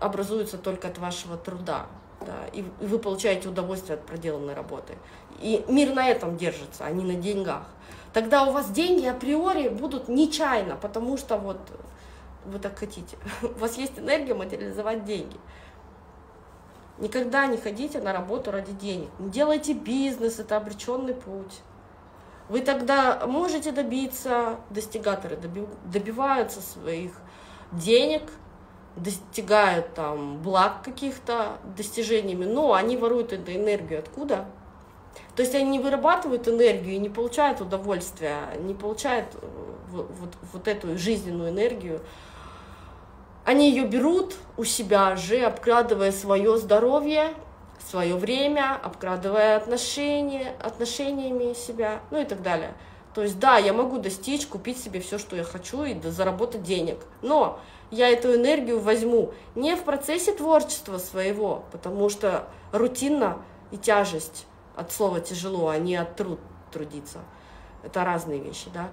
образуется 0.00 0.58
только 0.58 0.88
от 0.88 0.98
вашего 0.98 1.36
труда, 1.36 1.86
да, 2.20 2.48
и 2.52 2.64
вы 2.80 2.98
получаете 2.98 3.48
удовольствие 3.48 3.94
от 3.94 4.04
проделанной 4.04 4.54
работы, 4.54 4.98
и 5.40 5.64
мир 5.68 5.94
на 5.94 6.08
этом 6.08 6.36
держится, 6.36 6.84
а 6.84 6.90
не 6.90 7.04
на 7.04 7.14
деньгах, 7.14 7.62
тогда 8.12 8.42
у 8.42 8.50
вас 8.50 8.72
деньги 8.72 9.06
априори 9.06 9.68
будут 9.68 10.08
нечаянно, 10.08 10.74
потому 10.74 11.16
что 11.16 11.38
вот 11.38 11.60
вы 12.44 12.58
так 12.58 12.76
хотите. 12.76 13.16
У 13.40 13.56
вас 13.60 13.78
есть 13.78 14.00
энергия 14.00 14.34
материализовать 14.34 15.04
деньги. 15.04 15.36
Никогда 16.98 17.46
не 17.46 17.56
ходите 17.56 18.00
на 18.00 18.12
работу 18.12 18.50
ради 18.50 18.72
денег. 18.72 19.10
Не 19.20 19.30
делайте 19.30 19.74
бизнес, 19.74 20.40
это 20.40 20.56
обреченный 20.56 21.14
путь. 21.14 21.60
Вы 22.48 22.60
тогда 22.60 23.26
можете 23.26 23.72
добиться, 23.72 24.56
достигаторы 24.70 25.36
добиваются 25.36 26.60
своих 26.60 27.12
денег, 27.72 28.22
достигают 28.96 29.94
там 29.94 30.38
благ 30.42 30.82
каких-то 30.82 31.58
достижениями, 31.76 32.44
но 32.44 32.74
они 32.74 32.96
воруют 32.96 33.32
эту 33.32 33.52
энергию 33.52 33.98
откуда? 33.98 34.46
То 35.34 35.42
есть 35.42 35.54
они 35.54 35.70
не 35.70 35.78
вырабатывают 35.80 36.48
энергию 36.48 36.94
и 36.94 36.98
не 36.98 37.08
получают 37.08 37.60
удовольствия, 37.60 38.38
не 38.60 38.74
получают 38.74 39.26
э, 39.34 39.46
вот, 39.90 40.10
вот, 40.18 40.34
вот 40.52 40.68
эту 40.68 40.96
жизненную 40.96 41.50
энергию. 41.50 42.00
Они 43.44 43.70
ее 43.70 43.86
берут 43.86 44.34
у 44.56 44.64
себя 44.64 45.14
же, 45.16 45.40
обкрадывая 45.40 46.12
свое 46.12 46.56
здоровье, 46.56 47.34
свое 47.86 48.16
время, 48.16 48.78
обкрадывая 48.82 49.56
отношения, 49.56 50.54
отношениями 50.60 51.54
себя, 51.54 52.00
ну 52.10 52.20
и 52.20 52.24
так 52.24 52.42
далее. 52.42 52.74
То 53.14 53.22
есть, 53.22 53.38
да, 53.38 53.56
я 53.56 53.72
могу 53.72 53.98
достичь, 53.98 54.46
купить 54.46 54.78
себе 54.78 55.00
все, 55.00 55.18
что 55.18 55.36
я 55.36 55.44
хочу, 55.44 55.84
и 55.84 55.98
заработать 56.02 56.62
денег. 56.62 56.98
Но 57.22 57.60
я 57.90 58.08
эту 58.10 58.34
энергию 58.34 58.78
возьму 58.80 59.32
не 59.54 59.74
в 59.74 59.84
процессе 59.84 60.32
творчества 60.32 60.98
своего, 60.98 61.64
потому 61.72 62.10
что 62.10 62.48
рутинно 62.72 63.38
и 63.70 63.78
тяжесть 63.78 64.46
от 64.74 64.92
слова 64.92 65.20
тяжело, 65.20 65.68
а 65.68 65.78
не 65.78 65.96
от 65.96 66.14
труд 66.16 66.40
трудиться. 66.72 67.20
Это 67.82 68.04
разные 68.04 68.40
вещи, 68.40 68.68
да. 68.74 68.90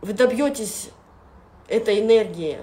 Вы 0.00 0.12
добьетесь 0.12 0.90
этой 1.66 2.00
энергии 2.00 2.60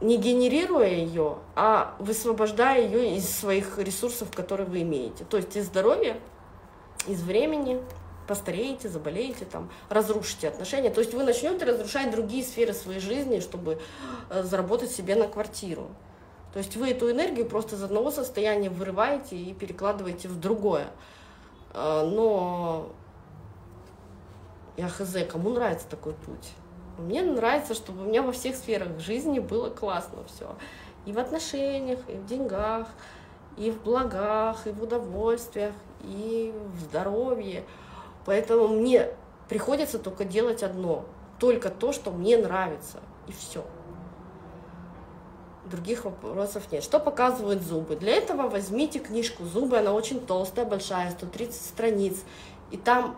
не 0.00 0.16
генерируя 0.16 0.88
ее, 0.88 1.38
а 1.54 1.94
высвобождая 1.98 2.82
ее 2.82 3.16
из 3.16 3.28
своих 3.28 3.78
ресурсов, 3.78 4.28
которые 4.34 4.66
вы 4.66 4.82
имеете. 4.82 5.24
То 5.24 5.36
есть 5.36 5.56
из 5.56 5.66
здоровья, 5.66 6.18
из 7.06 7.22
времени, 7.22 7.82
постареете, 8.26 8.88
заболеете, 8.88 9.44
там, 9.44 9.70
разрушите 9.88 10.48
отношения. 10.48 10.90
То 10.90 11.00
есть 11.00 11.12
вы 11.12 11.24
начнете 11.24 11.64
разрушать 11.64 12.10
другие 12.12 12.44
сферы 12.44 12.72
своей 12.72 13.00
жизни, 13.00 13.40
чтобы 13.40 13.80
э, 14.30 14.42
заработать 14.44 14.92
себе 14.92 15.16
на 15.16 15.26
квартиру. 15.26 15.88
То 16.52 16.58
есть 16.60 16.76
вы 16.76 16.90
эту 16.90 17.10
энергию 17.10 17.46
просто 17.46 17.76
из 17.76 17.82
одного 17.82 18.10
состояния 18.10 18.70
вырываете 18.70 19.36
и 19.36 19.52
перекладываете 19.52 20.28
в 20.28 20.38
другое. 20.38 20.86
Э, 21.74 22.08
но 22.08 22.92
я 24.76 24.88
хз, 24.88 25.16
кому 25.28 25.50
нравится 25.50 25.88
такой 25.88 26.14
путь? 26.14 26.52
Мне 27.00 27.22
нравится, 27.22 27.74
чтобы 27.74 28.02
у 28.02 28.04
меня 28.06 28.22
во 28.22 28.32
всех 28.32 28.56
сферах 28.56 28.98
жизни 28.98 29.38
было 29.38 29.70
классно 29.70 30.18
все. 30.32 30.54
И 31.06 31.12
в 31.12 31.18
отношениях, 31.18 32.00
и 32.08 32.12
в 32.12 32.26
деньгах, 32.26 32.88
и 33.56 33.70
в 33.70 33.82
благах, 33.82 34.66
и 34.66 34.70
в 34.70 34.82
удовольствиях, 34.82 35.74
и 36.02 36.54
в 36.74 36.80
здоровье. 36.80 37.64
Поэтому 38.26 38.68
мне 38.68 39.08
приходится 39.48 39.98
только 39.98 40.24
делать 40.24 40.62
одно, 40.62 41.04
только 41.38 41.70
то, 41.70 41.92
что 41.92 42.10
мне 42.10 42.36
нравится, 42.36 43.00
и 43.26 43.32
все. 43.32 43.64
Других 45.64 46.04
вопросов 46.04 46.70
нет. 46.72 46.82
Что 46.82 46.98
показывают 46.98 47.62
зубы? 47.62 47.96
Для 47.96 48.16
этого 48.16 48.48
возьмите 48.48 48.98
книжку 48.98 49.44
«Зубы», 49.44 49.78
она 49.78 49.92
очень 49.92 50.24
толстая, 50.26 50.66
большая, 50.66 51.10
130 51.12 51.54
страниц. 51.54 52.24
И 52.70 52.76
там 52.76 53.16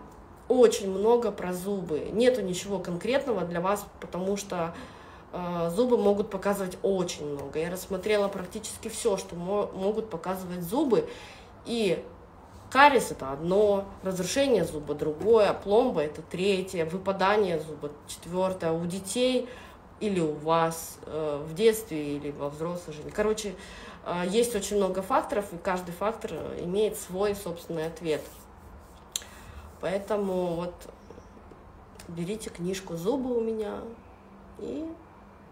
очень 0.49 0.91
много 0.91 1.31
про 1.31 1.53
зубы. 1.53 2.09
Нету 2.13 2.43
ничего 2.43 2.79
конкретного 2.79 3.43
для 3.43 3.61
вас, 3.61 3.87
потому 4.01 4.37
что 4.37 4.75
э, 5.33 5.71
зубы 5.75 5.97
могут 5.97 6.31
показывать 6.31 6.79
очень 6.83 7.27
много. 7.27 7.59
Я 7.59 7.71
рассмотрела 7.71 8.29
практически 8.29 8.89
все, 8.89 9.17
что 9.17 9.35
мо 9.37 9.71
могут 9.75 10.11
показывать 10.11 10.63
зубы. 10.63 11.09
И 11.65 12.05
кариес 12.71 13.11
это 13.11 13.33
одно, 13.33 13.85
разрушение 14.03 14.65
зуба 14.65 14.95
другое, 14.95 15.53
пломба 15.53 16.03
это 16.03 16.23
третье, 16.23 16.85
выпадание 16.87 17.61
зуба 17.61 17.91
четвертое. 18.09 18.73
У 18.73 18.85
детей 18.87 19.49
или 20.01 20.19
у 20.21 20.33
вас 20.33 20.99
э, 21.07 21.45
в 21.47 21.55
детстве 21.55 22.17
или 22.17 22.33
во 22.33 22.51
взрослой 22.51 22.93
жизни. 22.93 23.11
Короче, 23.11 23.55
э, 24.05 24.25
есть 24.29 24.55
очень 24.57 24.77
много 24.77 25.01
факторов, 25.01 25.53
и 25.53 25.57
каждый 25.57 25.93
фактор 25.93 26.33
имеет 26.59 26.99
свой 26.99 27.37
собственный 27.37 27.87
ответ. 27.87 28.23
Поэтому 29.83 30.55
вот 30.55 30.75
берите 32.07 32.51
книжку 32.51 32.95
«Зубы» 32.95 33.37
у 33.37 33.41
меня 33.41 33.81
и, 34.61 34.87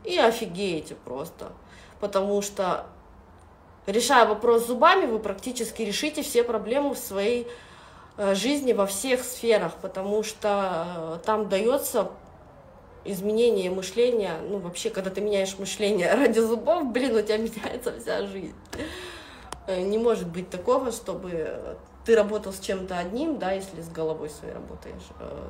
и 0.04 0.18
офигеете 0.18 0.94
просто. 0.94 1.52
Потому 1.98 2.40
что, 2.40 2.86
решая 3.86 4.26
вопрос 4.26 4.68
зубами, 4.68 5.06
вы 5.06 5.18
практически 5.18 5.82
решите 5.82 6.22
все 6.22 6.44
проблемы 6.44 6.94
в 6.94 6.98
своей 6.98 7.48
э, 8.16 8.36
жизни 8.36 8.72
во 8.72 8.86
всех 8.86 9.24
сферах, 9.24 9.74
потому 9.82 10.22
что 10.22 11.18
э, 11.18 11.18
там 11.26 11.48
дается 11.48 12.12
изменение 13.04 13.68
мышления, 13.68 14.36
ну 14.48 14.58
вообще, 14.58 14.90
когда 14.90 15.10
ты 15.10 15.20
меняешь 15.20 15.58
мышление 15.58 16.14
ради 16.14 16.38
зубов, 16.38 16.92
блин, 16.92 17.16
у 17.16 17.22
тебя 17.22 17.36
меняется 17.36 17.98
вся 17.98 18.24
жизнь. 18.28 18.54
Э, 19.66 19.80
не 19.80 19.98
может 19.98 20.28
быть 20.28 20.50
такого, 20.50 20.92
чтобы 20.92 21.76
ты 22.04 22.16
работал 22.16 22.52
с 22.52 22.60
чем-то 22.60 22.98
одним, 22.98 23.38
да, 23.38 23.52
если 23.52 23.80
с 23.80 23.88
головой 23.88 24.30
своей 24.30 24.54
работаешь, 24.54 25.08
э, 25.18 25.48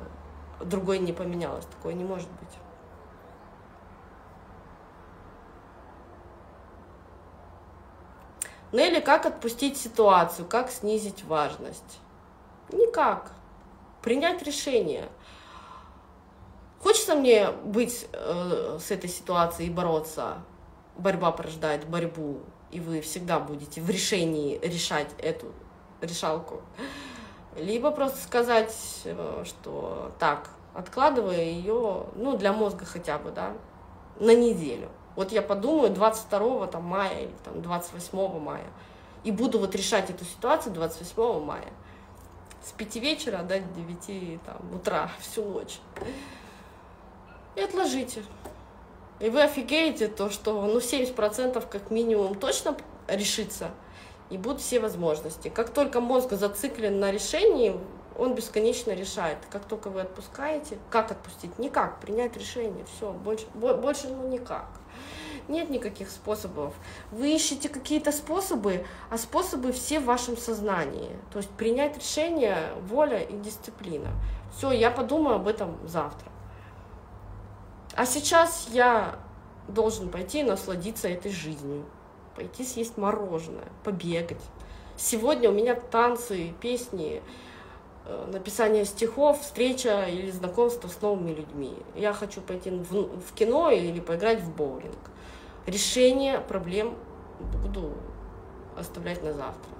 другой 0.65 0.99
не 0.99 1.13
поменялось, 1.13 1.65
такое 1.65 1.93
не 1.93 2.03
может 2.03 2.29
быть. 2.29 2.57
Ну 8.71 8.79
или 8.79 9.01
как 9.01 9.25
отпустить 9.25 9.77
ситуацию, 9.77 10.47
как 10.47 10.71
снизить 10.71 11.23
важность? 11.25 11.99
Никак. 12.69 13.33
Принять 14.01 14.41
решение. 14.43 15.09
Хочется 16.79 17.15
мне 17.15 17.51
быть 17.51 18.07
э, 18.13 18.77
с 18.81 18.89
этой 18.89 19.09
ситуацией 19.09 19.69
и 19.69 19.71
бороться. 19.71 20.37
Борьба 20.97 21.31
порождает 21.31 21.85
борьбу, 21.85 22.39
и 22.71 22.79
вы 22.79 23.01
всегда 23.01 23.39
будете 23.39 23.81
в 23.81 23.89
решении 23.89 24.57
решать 24.63 25.09
эту 25.17 25.53
решалку. 26.01 26.61
Либо 27.55 27.91
просто 27.91 28.17
сказать, 28.19 28.73
э, 29.05 29.43
что 29.45 30.11
так, 30.19 30.49
откладывая 30.73 31.43
ее, 31.43 32.05
ну, 32.15 32.37
для 32.37 32.53
мозга 32.53 32.85
хотя 32.85 33.17
бы, 33.17 33.31
да, 33.31 33.53
на 34.19 34.33
неделю. 34.33 34.89
Вот 35.15 35.31
я 35.31 35.41
подумаю 35.41 35.89
22 35.89 36.67
там, 36.67 36.83
мая 36.83 37.23
или 37.23 37.33
там, 37.43 37.61
28 37.61 38.39
мая, 38.39 38.67
и 39.23 39.31
буду 39.31 39.59
вот 39.59 39.75
решать 39.75 40.09
эту 40.09 40.23
ситуацию 40.23 40.73
28 40.73 41.43
мая. 41.43 41.73
С 42.63 42.71
5 42.71 42.95
вечера 42.97 43.39
до 43.39 43.59
9 43.59 44.41
там, 44.43 44.73
утра, 44.73 45.11
всю 45.19 45.43
ночь. 45.43 45.79
И 47.55 47.61
отложите. 47.61 48.23
И 49.19 49.29
вы 49.29 49.43
офигеете 49.43 50.07
то, 50.07 50.29
что 50.29 50.65
ну, 50.65 50.77
70% 50.77 51.67
как 51.69 51.91
минимум 51.91 52.35
точно 52.35 52.75
решится, 53.07 53.71
и 54.31 54.37
будут 54.37 54.61
все 54.61 54.79
возможности. 54.79 55.49
Как 55.49 55.69
только 55.69 55.99
мозг 55.99 56.31
зациклен 56.31 56.99
на 56.99 57.11
решении, 57.11 57.77
он 58.17 58.33
бесконечно 58.33 58.91
решает. 58.91 59.37
Как 59.51 59.65
только 59.65 59.89
вы 59.89 60.01
отпускаете, 60.01 60.77
как 60.89 61.11
отпустить? 61.11 61.59
Никак, 61.59 61.99
принять 61.99 62.35
решение, 62.37 62.85
все, 62.85 63.11
больше, 63.11 63.45
больше 63.53 64.07
ну 64.07 64.27
никак. 64.27 64.67
Нет 65.47 65.69
никаких 65.69 66.09
способов. 66.09 66.73
Вы 67.11 67.35
ищете 67.35 67.67
какие-то 67.67 68.11
способы, 68.11 68.85
а 69.09 69.17
способы 69.17 69.71
все 69.73 69.99
в 69.99 70.05
вашем 70.05 70.37
сознании. 70.37 71.09
То 71.31 71.39
есть 71.39 71.49
принять 71.49 71.97
решение, 71.97 72.73
воля 72.87 73.19
и 73.19 73.35
дисциплина. 73.37 74.09
Все, 74.55 74.71
я 74.71 74.91
подумаю 74.91 75.37
об 75.37 75.47
этом 75.47 75.77
завтра. 75.87 76.29
А 77.95 78.05
сейчас 78.05 78.67
я 78.71 79.19
должен 79.67 80.09
пойти 80.09 80.39
и 80.39 80.43
насладиться 80.43 81.09
этой 81.09 81.31
жизнью. 81.31 81.85
Пойти 82.35 82.63
съесть 82.63 82.97
мороженое, 82.97 83.67
побегать. 83.83 84.41
Сегодня 84.97 85.49
у 85.49 85.53
меня 85.53 85.75
танцы, 85.75 86.53
песни, 86.61 87.21
Э, 88.03 88.25
написание 88.31 88.83
стихов, 88.85 89.41
встреча 89.41 90.05
или 90.05 90.31
знакомство 90.31 90.87
с 90.87 90.99
новыми 91.01 91.31
людьми. 91.31 91.75
Я 91.95 92.13
хочу 92.13 92.41
пойти 92.41 92.71
в, 92.71 93.33
кино 93.35 93.69
или 93.69 93.99
поиграть 93.99 94.41
в 94.41 94.55
боулинг. 94.55 94.97
Решение 95.67 96.39
проблем 96.39 96.95
буду 97.63 97.93
оставлять 98.75 99.23
на 99.23 99.33
завтра. 99.33 99.71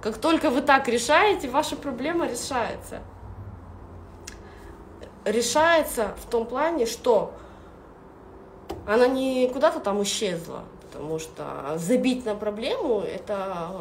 Как 0.00 0.18
только 0.18 0.50
вы 0.50 0.62
так 0.62 0.88
решаете, 0.88 1.48
ваша 1.48 1.76
проблема 1.76 2.26
решается. 2.26 3.00
Решается 5.24 6.16
в 6.20 6.28
том 6.28 6.46
плане, 6.46 6.86
что 6.86 7.32
она 8.88 9.06
не 9.06 9.48
куда-то 9.48 9.78
там 9.78 10.02
исчезла, 10.02 10.64
потому 10.92 11.18
что 11.18 11.78
забить 11.78 12.26
на 12.26 12.34
проблему, 12.34 13.00
это 13.00 13.80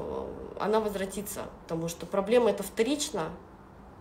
она 0.59 0.79
возвратится, 0.79 1.41
потому 1.63 1.89
что 1.89 2.05
проблема 2.05 2.49
это 2.49 2.63
вторично, 2.63 3.29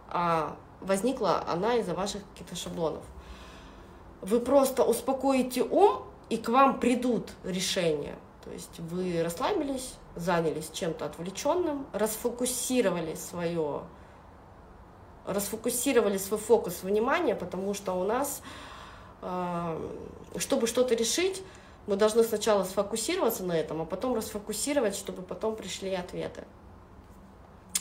а 0.09 0.57
возникла 0.81 1.45
она 1.49 1.75
из-за 1.77 1.95
ваших 1.95 2.23
каких-то 2.33 2.55
шаблонов. 2.55 3.03
Вы 4.23 4.39
просто 4.41 4.85
успокоите 4.85 5.63
ум, 5.63 6.05
и 6.29 6.37
к 6.37 6.49
вам 6.49 6.79
придут 6.79 7.31
решения. 7.43 8.15
То 8.45 8.53
есть 8.53 8.79
вы 8.79 9.23
расслабились, 9.23 9.95
занялись 10.15 10.71
чем-то 10.73 11.07
отвлеченным, 11.07 11.87
расфокусировали 11.93 13.17
свое, 13.17 13.83
расфокусировали 15.27 16.19
свой 16.19 16.39
фокус 16.39 16.85
внимания, 16.85 17.35
потому 17.35 17.75
что 17.75 17.95
у 17.95 18.05
нас, 18.05 18.43
э, 19.23 19.91
чтобы 20.37 20.69
что-то 20.69 20.95
решить, 20.95 21.43
мы 21.91 21.97
должны 21.97 22.23
сначала 22.23 22.63
сфокусироваться 22.63 23.43
на 23.43 23.59
этом, 23.59 23.83
а 23.83 23.85
потом 23.85 24.15
расфокусировать, 24.15 24.95
чтобы 24.95 25.23
потом 25.23 25.57
пришли 25.57 25.93
ответы. 25.93 26.45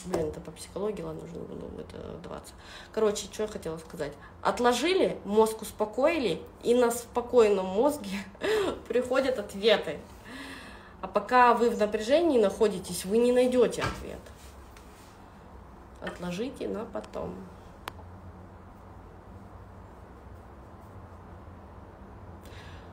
Блин, 0.04 0.30
это 0.30 0.40
по 0.40 0.50
психологии, 0.50 1.02
ладно, 1.02 1.22
нужно 1.22 1.54
ну, 1.54 1.80
это 1.80 2.18
20. 2.24 2.52
Короче, 2.90 3.26
что 3.26 3.44
я 3.44 3.48
хотела 3.48 3.78
сказать. 3.78 4.12
Отложили, 4.42 5.16
мозг 5.24 5.62
успокоили, 5.62 6.42
и 6.64 6.74
на 6.74 6.90
спокойном 6.90 7.66
мозге 7.66 8.18
приходят 8.88 9.38
ответы. 9.38 10.00
А 11.02 11.06
пока 11.06 11.54
вы 11.54 11.70
в 11.70 11.78
напряжении 11.78 12.40
находитесь, 12.40 13.04
вы 13.04 13.18
не 13.18 13.30
найдете 13.30 13.82
ответ. 13.82 14.18
Отложите 16.00 16.66
на 16.66 16.84
потом. 16.84 17.32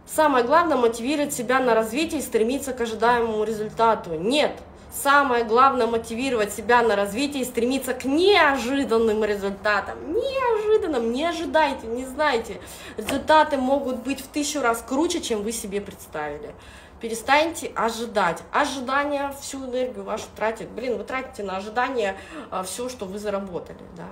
Самое 0.07 0.45
главное 0.45 0.77
мотивировать 0.77 1.33
себя 1.33 1.59
на 1.59 1.75
развитие 1.75 2.21
и 2.21 2.23
стремиться 2.23 2.73
к 2.73 2.81
ожидаемому 2.81 3.43
результату. 3.43 4.15
Нет, 4.15 4.53
Самое 4.91 5.43
главное 5.43 5.85
мотивировать 5.85 6.53
себя 6.53 6.81
на 6.81 6.95
развитие 6.95 7.43
и 7.43 7.45
стремиться 7.45 7.93
к 7.93 8.05
неожиданным 8.05 9.23
результатам. 9.23 10.11
Неожиданным, 10.11 11.11
не 11.11 11.23
ожидайте, 11.23 11.85
не 11.85 12.05
знайте. 12.05 12.59
Результаты 12.95 13.57
могут 13.57 13.97
быть 13.97 14.21
в 14.21 14.27
тысячу 14.27 14.61
раз 14.61 14.81
круче, 14.87 15.21
чем 15.21 15.43
вы 15.43 15.51
себе 15.51 15.81
представили. 15.81 16.55
Перестаньте 16.99 17.71
ожидать. 17.75 18.41
Ожидание 18.51 19.31
всю 19.39 19.63
энергию 19.65 20.03
вашу 20.03 20.25
тратит. 20.35 20.69
Блин, 20.69 20.97
вы 20.97 21.03
тратите 21.03 21.43
на 21.43 21.57
ожидание 21.57 22.17
а, 22.49 22.63
все, 22.63 22.89
что 22.89 23.05
вы 23.05 23.19
заработали. 23.19 23.77
Да? 23.95 24.07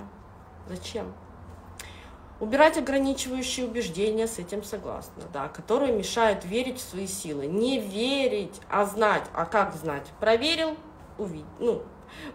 Зачем? 0.68 1.12
Убирать 2.38 2.76
ограничивающие 2.76 3.66
убеждения, 3.66 4.26
с 4.26 4.38
этим 4.38 4.62
согласна, 4.62 5.22
да, 5.32 5.48
которые 5.48 5.92
мешают 5.92 6.44
верить 6.44 6.78
в 6.78 6.82
свои 6.82 7.06
силы. 7.06 7.46
Не 7.46 7.78
верить, 7.78 8.60
а 8.68 8.84
знать. 8.84 9.24
А 9.32 9.46
как 9.46 9.72
знать? 9.72 10.06
Проверил, 10.20 10.76
увидел. 11.16 11.46
Ну, 11.58 11.82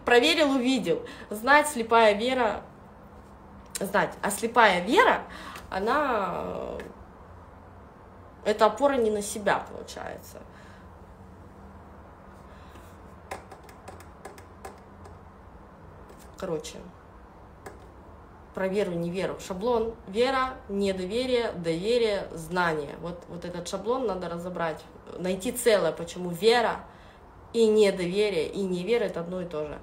проверил, 0.04 0.52
увидел. 0.52 1.06
Знать, 1.30 1.68
слепая 1.68 2.14
вера, 2.14 2.64
знать. 3.80 4.16
А 4.24 4.32
слепая 4.32 4.84
вера, 4.84 5.22
она, 5.70 6.46
это 8.44 8.66
опора 8.66 8.96
не 8.96 9.12
на 9.12 9.22
себя, 9.22 9.64
получается. 9.72 10.40
Короче, 16.40 16.80
про 18.54 18.68
веру, 18.68 18.92
не 18.92 19.10
веру. 19.10 19.38
Шаблон 19.40 19.94
вера, 20.08 20.56
недоверие, 20.70 21.52
доверие, 21.54 22.28
знание. 22.34 22.96
Вот, 23.02 23.22
вот 23.30 23.46
этот 23.46 23.68
шаблон 23.68 24.08
надо 24.08 24.30
разобрать, 24.30 24.84
найти 25.18 25.52
целое, 25.52 25.92
почему 25.92 26.30
вера 26.30 26.82
и 27.54 27.68
недоверие, 27.68 28.48
и 28.48 28.62
невера 28.62 29.06
это 29.06 29.22
одно 29.22 29.42
и 29.42 29.46
то 29.46 29.68
же. 29.68 29.78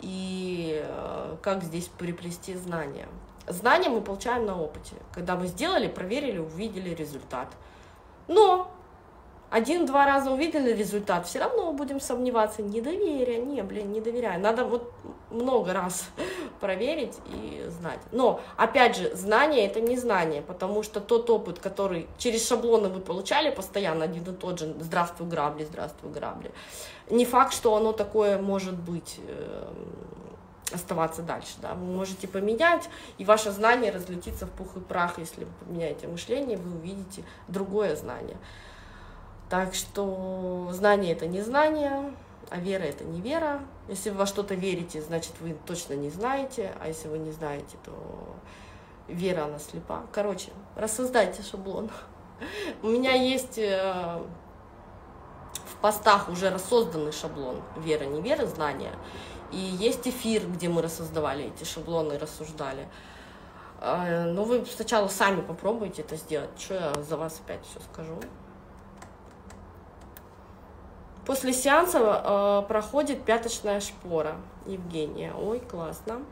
И 0.00 0.82
э, 0.84 1.36
как 1.42 1.64
здесь 1.64 1.88
приплести 1.88 2.54
знания. 2.54 3.08
Знания 3.46 3.88
мы 3.88 4.00
получаем 4.00 4.46
на 4.46 4.60
опыте. 4.60 4.94
Когда 5.12 5.36
мы 5.36 5.46
сделали, 5.46 5.88
проверили, 5.88 6.38
увидели 6.38 6.90
результат. 6.90 7.48
Но 8.28 8.70
один-два 9.50 10.04
раза 10.04 10.30
увидели 10.30 10.72
результат, 10.72 11.26
все 11.26 11.38
равно 11.38 11.72
будем 11.72 12.00
сомневаться. 12.00 12.62
Недоверие, 12.62 13.38
не, 13.38 13.62
блин, 13.62 13.92
не 13.92 14.00
доверяю. 14.00 14.40
Надо 14.40 14.64
вот 14.64 14.92
много 15.30 15.72
раз 15.72 16.10
проверить 16.60 17.14
и 17.26 17.64
знать. 17.68 18.00
Но, 18.12 18.40
опять 18.56 18.96
же, 18.96 19.14
знание 19.14 19.66
это 19.66 19.80
не 19.80 19.96
знание, 19.96 20.42
потому 20.42 20.82
что 20.82 21.00
тот 21.00 21.28
опыт, 21.30 21.58
который 21.58 22.06
через 22.18 22.46
шаблоны 22.46 22.88
вы 22.88 23.00
получали 23.00 23.50
постоянно, 23.50 24.04
один 24.04 24.24
и 24.24 24.36
тот 24.36 24.58
же, 24.58 24.74
здравствуй, 24.80 25.28
грабли, 25.28 25.64
здравствуй, 25.64 26.10
грабли, 26.10 26.50
не 27.10 27.24
факт, 27.24 27.52
что 27.52 27.74
оно 27.74 27.92
такое 27.92 28.38
может 28.38 28.74
быть 28.74 29.18
э, 29.26 29.72
оставаться 30.72 31.22
дальше, 31.22 31.54
да, 31.62 31.74
вы 31.74 31.86
можете 31.86 32.28
поменять, 32.28 32.88
и 33.18 33.24
ваше 33.24 33.50
знание 33.50 33.90
разлетится 33.90 34.46
в 34.46 34.50
пух 34.50 34.76
и 34.76 34.80
прах, 34.80 35.18
если 35.18 35.44
вы 35.44 35.50
поменяете 35.64 36.06
мышление, 36.06 36.56
вы 36.56 36.76
увидите 36.76 37.24
другое 37.48 37.96
знание. 37.96 38.36
Так 39.48 39.74
что 39.74 40.68
знание 40.72 41.12
это 41.12 41.26
не 41.26 41.40
знание, 41.40 42.12
а 42.50 42.58
вера 42.58 42.84
это 42.84 43.04
не 43.04 43.20
вера. 43.20 43.60
Если 43.88 44.10
вы 44.10 44.18
во 44.18 44.26
что-то 44.26 44.54
верите, 44.54 45.02
значит 45.02 45.32
вы 45.40 45.56
точно 45.66 45.94
не 45.94 46.10
знаете, 46.10 46.74
а 46.80 46.88
если 46.88 47.08
вы 47.08 47.18
не 47.18 47.32
знаете, 47.32 47.76
то 47.84 47.92
вера 49.06 49.44
она 49.44 49.58
слепа. 49.58 50.06
Короче, 50.12 50.50
рассоздайте 50.76 51.42
шаблон. 51.42 51.90
У 52.82 52.88
меня 52.88 53.12
есть 53.12 53.58
э, 53.58 54.22
в 55.52 55.76
постах 55.80 56.28
уже 56.28 56.50
рассозданный 56.50 57.12
шаблон 57.12 57.62
вера, 57.76 58.04
не 58.04 58.20
вера, 58.20 58.46
знания. 58.46 58.92
И 59.50 59.56
есть 59.56 60.06
эфир, 60.06 60.46
где 60.46 60.68
мы 60.68 60.82
рассоздавали 60.82 61.46
эти 61.46 61.64
шаблоны 61.64 62.18
рассуждали. 62.18 62.88
Э, 63.80 64.24
но 64.24 64.44
вы 64.44 64.64
сначала 64.66 65.08
сами 65.08 65.40
попробуйте 65.40 66.02
это 66.02 66.16
сделать. 66.16 66.50
Что 66.58 66.74
я 66.74 66.94
за 67.02 67.16
вас 67.16 67.40
опять 67.44 67.64
все 67.66 67.80
скажу? 67.92 68.18
После 71.28 71.52
сеанса 71.52 71.98
э, 72.00 72.62
проходит 72.68 73.22
пяточная 73.22 73.80
шпора. 73.80 74.36
Евгения. 74.64 75.34
Ой, 75.38 75.60
классно. 75.60 76.22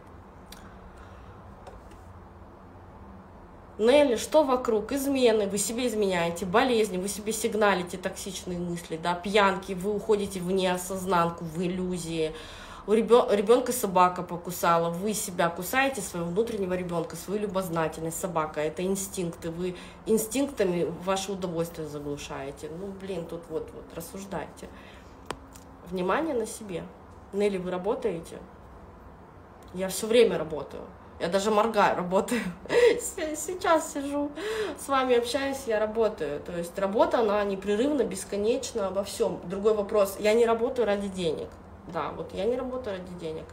Нелли, 3.76 4.16
что 4.16 4.42
вокруг? 4.42 4.92
Измены, 4.92 5.48
вы 5.48 5.58
себе 5.58 5.86
изменяете, 5.86 6.46
болезни, 6.46 6.96
вы 6.96 7.08
себе 7.08 7.34
сигналите 7.34 7.98
токсичные 7.98 8.58
мысли, 8.58 8.96
да, 8.96 9.12
пьянки, 9.12 9.74
вы 9.74 9.94
уходите 9.94 10.40
в 10.40 10.50
неосознанку, 10.50 11.44
в 11.44 11.60
иллюзии, 11.60 12.32
у 12.86 12.92
ребенка 12.92 13.72
собака 13.72 14.22
покусала, 14.22 14.90
вы 14.90 15.12
себя 15.12 15.48
кусаете, 15.48 16.00
своего 16.00 16.28
внутреннего 16.28 16.74
ребенка, 16.74 17.16
свою 17.16 17.40
любознательность, 17.40 18.20
собака, 18.20 18.60
это 18.60 18.84
инстинкты, 18.84 19.50
вы 19.50 19.76
инстинктами 20.06 20.92
ваше 21.04 21.32
удовольствие 21.32 21.88
заглушаете. 21.88 22.70
Ну, 22.70 22.86
блин, 23.00 23.26
тут 23.26 23.42
вот, 23.48 23.68
вот, 23.74 23.84
рассуждайте. 23.94 24.68
Внимание 25.90 26.34
на 26.34 26.46
себе. 26.46 26.84
Нелли, 27.32 27.58
вы 27.58 27.70
работаете? 27.70 28.38
Я 29.74 29.88
все 29.88 30.06
время 30.06 30.38
работаю. 30.38 30.82
Я 31.18 31.28
даже 31.28 31.50
моргаю, 31.50 31.96
работаю. 31.96 32.40
Сейчас 33.00 33.94
сижу, 33.94 34.30
с 34.78 34.86
вами 34.86 35.16
общаюсь, 35.16 35.64
я 35.66 35.80
работаю. 35.80 36.40
То 36.40 36.52
есть 36.52 36.78
работа, 36.78 37.20
она 37.20 37.42
непрерывно, 37.42 38.04
бесконечно 38.04 38.90
во 38.90 39.02
всем. 39.02 39.40
Другой 39.44 39.74
вопрос, 39.74 40.16
я 40.20 40.34
не 40.34 40.46
работаю 40.46 40.86
ради 40.86 41.08
денег. 41.08 41.48
Да, 41.88 42.10
вот 42.10 42.34
я 42.34 42.44
не 42.44 42.56
работаю 42.56 42.98
ради 42.98 43.12
денег. 43.20 43.44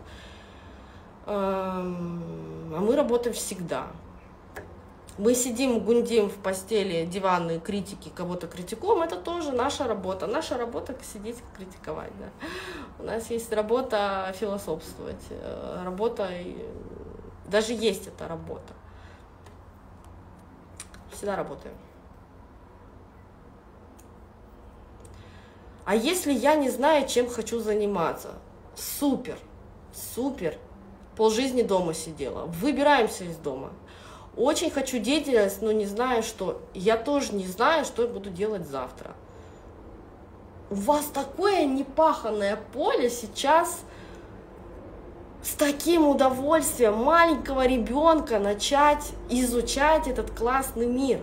Эм, 1.26 2.74
а 2.76 2.80
мы 2.80 2.96
работаем 2.96 3.36
всегда. 3.36 3.88
Мы 5.20 5.36
сидим, 5.36 5.80
гундим 5.80 6.28
в 6.28 6.38
постели, 6.38 7.06
диванные 7.06 7.60
критики, 7.60 8.12
кого-то 8.14 8.48
критикуем, 8.48 9.04
это 9.04 9.16
тоже 9.16 9.52
наша 9.52 9.88
работа. 9.88 10.26
Наша 10.26 10.58
работа 10.58 10.96
сидеть, 11.14 11.38
критиковать. 11.56 12.12
Да. 12.20 13.04
У 13.04 13.06
нас 13.06 13.30
есть 13.30 13.54
работа 13.54 14.34
философствовать, 14.40 15.24
э, 15.30 15.82
работа 15.86 16.30
даже 17.54 17.74
есть 17.74 18.08
эта 18.08 18.28
работа. 18.28 18.74
Всегда 21.12 21.36
работаю. 21.36 21.74
А 25.86 25.96
если 25.96 26.32
я 26.32 26.56
не 26.56 26.70
знаю, 26.70 27.08
чем 27.08 27.30
хочу 27.30 27.60
заниматься? 27.60 28.34
Супер, 28.76 29.38
супер. 30.16 30.58
Пол 31.16 31.30
жизни 31.30 31.62
дома 31.62 31.94
сидела. 31.94 32.46
Выбираемся 32.46 33.26
из 33.26 33.36
дома. 33.36 33.72
Очень 34.36 34.72
хочу 34.72 34.98
деятельность, 34.98 35.62
но 35.62 35.72
не 35.72 35.86
знаю, 35.86 36.24
что. 36.24 36.62
Я 36.74 36.98
тоже 36.98 37.34
не 37.34 37.46
знаю, 37.46 37.86
что 37.86 38.04
я 38.04 38.08
буду 38.08 38.30
делать 38.30 38.68
завтра. 38.68 39.12
У 40.72 40.76
вас 40.76 41.06
такое 41.06 41.66
непаханное 41.66 42.58
поле 42.74 43.10
сейчас 43.10 43.82
с 45.44 45.52
таким 45.54 46.08
удовольствием 46.08 46.96
маленького 46.96 47.68
ребенка 47.68 48.40
начать 48.40 49.12
изучать 49.30 50.08
этот 50.08 50.32
классный 50.32 50.88
мир. 50.88 51.20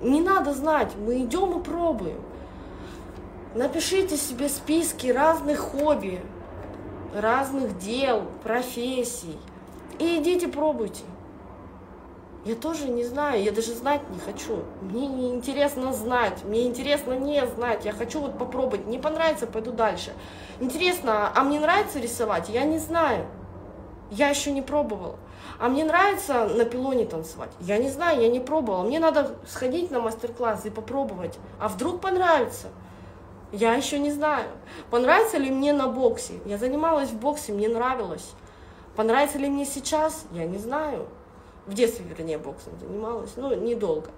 Не 0.00 0.22
надо 0.22 0.54
знать, 0.54 0.92
мы 0.96 1.22
идем 1.22 1.60
и 1.60 1.62
пробуем. 1.62 2.20
Напишите 3.54 4.16
себе 4.16 4.48
списки 4.48 5.06
разных 5.06 5.60
хобби, 5.60 6.20
разных 7.14 7.78
дел, 7.78 8.24
профессий. 8.42 9.38
И 10.00 10.18
идите 10.18 10.48
пробуйте. 10.48 11.04
Я 12.44 12.56
тоже 12.56 12.88
не 12.88 13.04
знаю, 13.04 13.40
я 13.44 13.52
даже 13.52 13.72
знать 13.72 14.02
не 14.10 14.18
хочу. 14.18 14.64
Мне 14.82 15.06
не 15.06 15.30
интересно 15.30 15.92
знать, 15.92 16.42
мне 16.44 16.66
интересно 16.66 17.12
не 17.12 17.46
знать. 17.46 17.84
Я 17.84 17.92
хочу 17.92 18.20
вот 18.20 18.36
попробовать. 18.36 18.88
Не 18.88 18.98
понравится, 18.98 19.46
пойду 19.46 19.70
дальше. 19.70 20.12
Интересно, 20.58 21.30
а 21.32 21.44
мне 21.44 21.60
нравится 21.60 22.00
рисовать? 22.00 22.48
Я 22.48 22.64
не 22.64 22.78
знаю. 22.78 23.24
Я 24.10 24.30
еще 24.30 24.50
не 24.50 24.62
пробовала. 24.62 25.16
А 25.60 25.68
мне 25.68 25.84
нравится 25.84 26.46
на 26.46 26.64
пилоне 26.64 27.06
танцевать? 27.06 27.50
Я 27.60 27.78
не 27.78 27.88
знаю, 27.88 28.20
я 28.20 28.28
не 28.28 28.40
пробовала. 28.40 28.82
Мне 28.82 28.98
надо 28.98 29.36
сходить 29.46 29.92
на 29.92 30.00
мастер-класс 30.00 30.66
и 30.66 30.70
попробовать. 30.70 31.38
А 31.60 31.68
вдруг 31.68 32.00
понравится? 32.00 32.68
Я 33.52 33.74
еще 33.74 33.98
не 33.98 34.10
знаю. 34.10 34.48
Понравится 34.90 35.38
ли 35.38 35.50
мне 35.50 35.72
на 35.72 35.88
боксе? 35.88 36.34
Я 36.44 36.58
занималась 36.58 37.10
в 37.10 37.16
боксе, 37.16 37.52
мне 37.52 37.68
нравилось. 37.68 38.32
Понравится 38.96 39.38
ли 39.38 39.48
мне 39.48 39.64
сейчас? 39.64 40.24
Я 40.32 40.44
не 40.44 40.58
знаю 40.58 41.06
в 41.66 41.74
детстве, 41.74 42.04
вернее, 42.04 42.38
боксом 42.38 42.78
занималась, 42.78 43.32
ну, 43.36 43.54
недолго. 43.54 44.10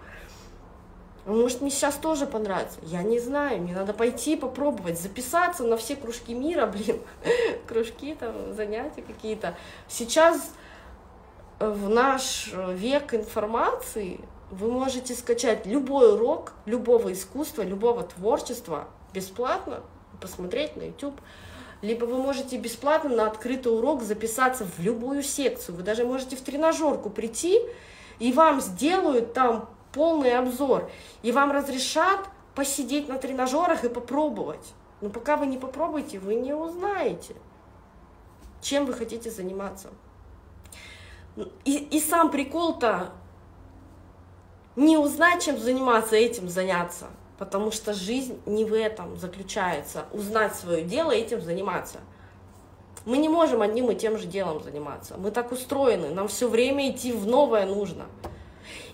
Может, 1.26 1.60
мне 1.60 1.70
сейчас 1.70 1.96
тоже 1.96 2.26
понравится? 2.26 2.78
Я 2.82 3.02
не 3.02 3.18
знаю, 3.18 3.60
мне 3.60 3.74
надо 3.74 3.92
пойти 3.92 4.36
попробовать, 4.36 5.00
записаться 5.00 5.64
на 5.64 5.76
все 5.76 5.96
кружки 5.96 6.34
мира, 6.34 6.66
блин, 6.72 7.00
кружки, 7.66 8.14
там, 8.14 8.54
занятия 8.54 9.02
какие-то. 9.02 9.56
Сейчас 9.88 10.52
в 11.58 11.88
наш 11.88 12.52
век 12.52 13.14
информации 13.14 14.20
вы 14.50 14.70
можете 14.70 15.14
скачать 15.14 15.66
любой 15.66 16.14
урок 16.14 16.52
любого 16.64 17.12
искусства, 17.12 17.62
любого 17.62 18.04
творчества 18.04 18.86
бесплатно, 19.16 19.82
посмотреть 20.20 20.76
на 20.76 20.82
YouTube 20.82 21.20
либо 21.82 22.04
вы 22.04 22.18
можете 22.18 22.56
бесплатно 22.56 23.10
на 23.10 23.26
открытый 23.26 23.72
урок 23.72 24.02
записаться 24.02 24.64
в 24.64 24.78
любую 24.80 25.22
секцию. 25.22 25.76
Вы 25.76 25.82
даже 25.82 26.04
можете 26.04 26.36
в 26.36 26.40
тренажерку 26.40 27.10
прийти, 27.10 27.60
и 28.18 28.32
вам 28.32 28.60
сделают 28.60 29.34
там 29.34 29.68
полный 29.92 30.36
обзор, 30.36 30.90
и 31.22 31.32
вам 31.32 31.52
разрешат 31.52 32.20
посидеть 32.54 33.08
на 33.08 33.18
тренажерах 33.18 33.84
и 33.84 33.88
попробовать. 33.88 34.72
Но 35.00 35.10
пока 35.10 35.36
вы 35.36 35.46
не 35.46 35.58
попробуете, 35.58 36.18
вы 36.18 36.36
не 36.36 36.54
узнаете, 36.54 37.34
чем 38.62 38.86
вы 38.86 38.94
хотите 38.94 39.30
заниматься. 39.30 39.90
И, 41.66 41.76
и 41.76 42.00
сам 42.00 42.30
прикол-то 42.30 43.12
не 44.74 44.96
узнать, 44.96 45.44
чем 45.44 45.58
заниматься, 45.58 46.16
этим 46.16 46.48
заняться. 46.48 47.08
Потому 47.38 47.70
что 47.70 47.92
жизнь 47.92 48.40
не 48.46 48.64
в 48.64 48.72
этом 48.72 49.16
заключается. 49.18 50.04
Узнать 50.12 50.54
свое 50.54 50.82
дело 50.82 51.10
и 51.10 51.20
этим 51.20 51.42
заниматься. 51.42 51.98
Мы 53.04 53.18
не 53.18 53.28
можем 53.28 53.62
одним 53.62 53.90
и 53.90 53.94
тем 53.94 54.18
же 54.18 54.26
делом 54.26 54.62
заниматься. 54.62 55.16
Мы 55.16 55.30
так 55.30 55.52
устроены, 55.52 56.08
нам 56.08 56.28
все 56.28 56.48
время 56.48 56.90
идти 56.90 57.12
в 57.12 57.26
новое 57.26 57.66
нужно. 57.66 58.06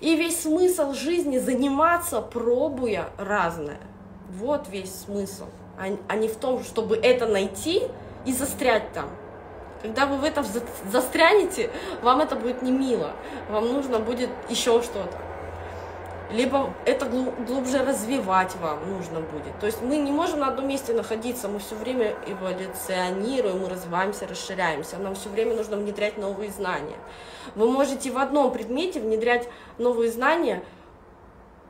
И 0.00 0.16
весь 0.16 0.42
смысл 0.42 0.92
жизни 0.92 1.38
заниматься, 1.38 2.20
пробуя 2.20 3.10
разное. 3.16 3.80
Вот 4.28 4.68
весь 4.68 4.92
смысл. 4.92 5.46
А, 5.78 5.86
а 6.08 6.16
не 6.16 6.28
в 6.28 6.36
том, 6.36 6.62
чтобы 6.64 6.96
это 6.96 7.26
найти 7.26 7.82
и 8.26 8.32
застрять 8.32 8.92
там. 8.92 9.08
Когда 9.80 10.06
вы 10.06 10.16
в 10.18 10.24
этом 10.24 10.44
застрянете, 10.90 11.70
вам 12.02 12.20
это 12.20 12.36
будет 12.36 12.62
не 12.62 12.70
мило. 12.70 13.12
Вам 13.48 13.68
нужно 13.68 13.98
будет 13.98 14.30
еще 14.50 14.82
что-то 14.82 15.31
либо 16.32 16.72
это 16.86 17.06
глубже 17.06 17.84
развивать 17.84 18.56
вам 18.56 18.78
нужно 18.90 19.20
будет. 19.20 19.58
То 19.60 19.66
есть 19.66 19.82
мы 19.82 19.96
не 19.96 20.10
можем 20.10 20.40
на 20.40 20.48
одном 20.48 20.68
месте 20.68 20.92
находиться, 20.92 21.48
мы 21.48 21.58
все 21.58 21.74
время 21.74 22.14
эволюционируем, 22.26 23.60
мы 23.60 23.68
развиваемся, 23.68 24.26
расширяемся, 24.26 24.98
нам 24.98 25.14
все 25.14 25.28
время 25.28 25.54
нужно 25.54 25.76
внедрять 25.76 26.16
новые 26.18 26.50
знания. 26.50 26.96
Вы 27.54 27.70
можете 27.70 28.10
в 28.10 28.18
одном 28.18 28.52
предмете 28.52 29.00
внедрять 29.00 29.48
новые 29.78 30.10
знания, 30.10 30.62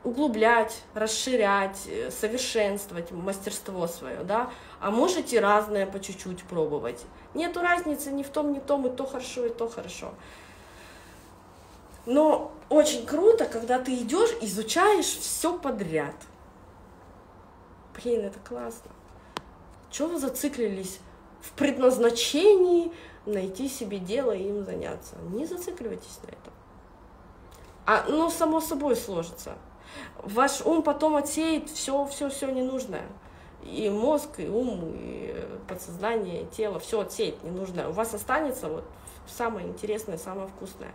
углублять, 0.03 0.81
расширять, 0.93 1.87
э, 1.87 2.11
совершенствовать 2.11 3.11
мастерство 3.11 3.87
свое, 3.87 4.23
да, 4.23 4.49
а 4.79 4.91
можете 4.91 5.39
разное 5.39 5.85
по 5.85 5.99
чуть-чуть 5.99 6.43
пробовать. 6.43 7.01
Нету 7.33 7.61
разницы 7.61 8.11
ни 8.11 8.23
в 8.23 8.29
том, 8.29 8.53
ни 8.53 8.59
в 8.59 8.63
том, 8.63 8.85
и 8.85 8.89
то 8.89 9.05
хорошо, 9.05 9.45
и 9.45 9.49
то 9.49 9.69
хорошо. 9.69 10.13
Но 12.05 12.51
очень 12.69 13.05
круто, 13.05 13.45
когда 13.45 13.79
ты 13.79 13.95
идешь, 13.95 14.35
изучаешь 14.41 15.05
все 15.05 15.57
подряд. 15.57 16.15
Блин, 17.95 18.21
это 18.25 18.39
классно. 18.39 18.91
Чего 19.89 20.09
вы 20.09 20.19
зациклились 20.19 20.99
в 21.41 21.51
предназначении 21.51 22.91
найти 23.25 23.69
себе 23.69 23.99
дело 23.99 24.31
и 24.31 24.49
им 24.49 24.65
заняться? 24.65 25.15
Не 25.31 25.45
зацикливайтесь 25.45 26.19
на 26.23 26.29
этом. 26.29 26.53
А, 27.85 28.05
ну, 28.07 28.29
само 28.29 28.59
собой 28.59 28.95
сложится. 28.95 29.55
Ваш 30.17 30.61
ум 30.61 30.81
потом 30.83 31.15
отсеет 31.15 31.69
все, 31.69 32.05
все, 32.07 32.29
все 32.29 32.49
ненужное. 32.49 33.05
И 33.61 33.89
мозг, 33.89 34.39
и 34.39 34.47
ум, 34.47 34.93
и 34.95 35.35
подсознание, 35.67 36.43
и 36.43 36.45
тело, 36.47 36.79
все 36.79 37.01
отсеет 37.01 37.43
ненужное. 37.43 37.87
У 37.87 37.91
вас 37.91 38.13
останется 38.13 38.67
вот 38.67 38.83
самое 39.27 39.67
интересное, 39.67 40.17
самое 40.17 40.47
вкусное. 40.47 40.91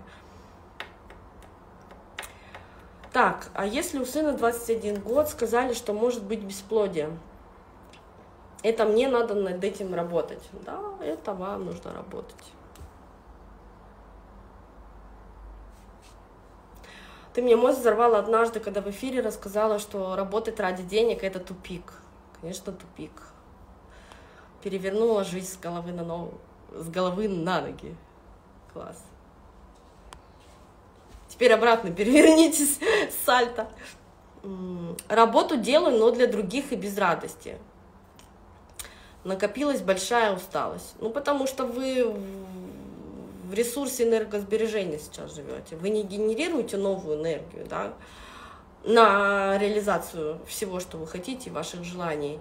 Так, 3.18 3.48
а 3.52 3.66
если 3.66 3.98
у 3.98 4.04
сына 4.04 4.32
21 4.32 5.00
год 5.00 5.28
сказали, 5.28 5.72
что 5.72 5.92
может 5.92 6.22
быть 6.22 6.40
бесплодие, 6.40 7.10
это 8.62 8.84
мне 8.84 9.08
надо 9.08 9.34
над 9.34 9.64
этим 9.64 9.92
работать. 9.92 10.48
Да, 10.64 10.78
это 11.02 11.34
вам 11.34 11.64
нужно 11.64 11.92
работать. 11.92 12.52
Ты 17.34 17.42
мне 17.42 17.56
мозг 17.56 17.80
взорвал 17.80 18.14
однажды, 18.14 18.60
когда 18.60 18.80
в 18.82 18.88
эфире 18.90 19.20
рассказала, 19.20 19.80
что 19.80 20.14
работать 20.14 20.60
ради 20.60 20.84
денег– 20.84 21.22
это 21.24 21.40
тупик. 21.40 21.94
Конечно, 22.40 22.72
тупик. 22.72 23.20
Перевернула 24.62 25.24
жизнь 25.24 25.54
с 25.54 25.56
головы 25.56 25.90
на, 25.90 26.04
ногу, 26.04 26.38
с 26.70 26.88
головы 26.88 27.28
на 27.28 27.62
ноги. 27.62 27.96
Класс. 28.72 29.02
Теперь 31.38 31.52
обратно 31.52 31.90
перевернитесь, 31.94 32.80
сальто. 33.24 33.68
Работу 35.08 35.56
делаю, 35.56 35.96
но 35.96 36.10
для 36.10 36.26
других 36.26 36.72
и 36.72 36.76
без 36.76 36.98
радости. 36.98 37.58
накопилась 39.22 39.80
большая 39.80 40.34
усталость. 40.34 40.96
Ну, 40.98 41.10
потому 41.10 41.46
что 41.46 41.64
вы 41.64 42.12
в 43.44 43.54
ресурсе 43.54 44.02
энергосбережения 44.08 44.98
сейчас 44.98 45.36
живете. 45.36 45.76
Вы 45.76 45.90
не 45.90 46.02
генерируете 46.02 46.76
новую 46.76 47.20
энергию, 47.20 47.66
да, 47.70 47.94
на 48.84 49.56
реализацию 49.58 50.40
всего, 50.46 50.80
что 50.80 50.96
вы 50.98 51.06
хотите, 51.06 51.50
ваших 51.50 51.84
желаний, 51.84 52.40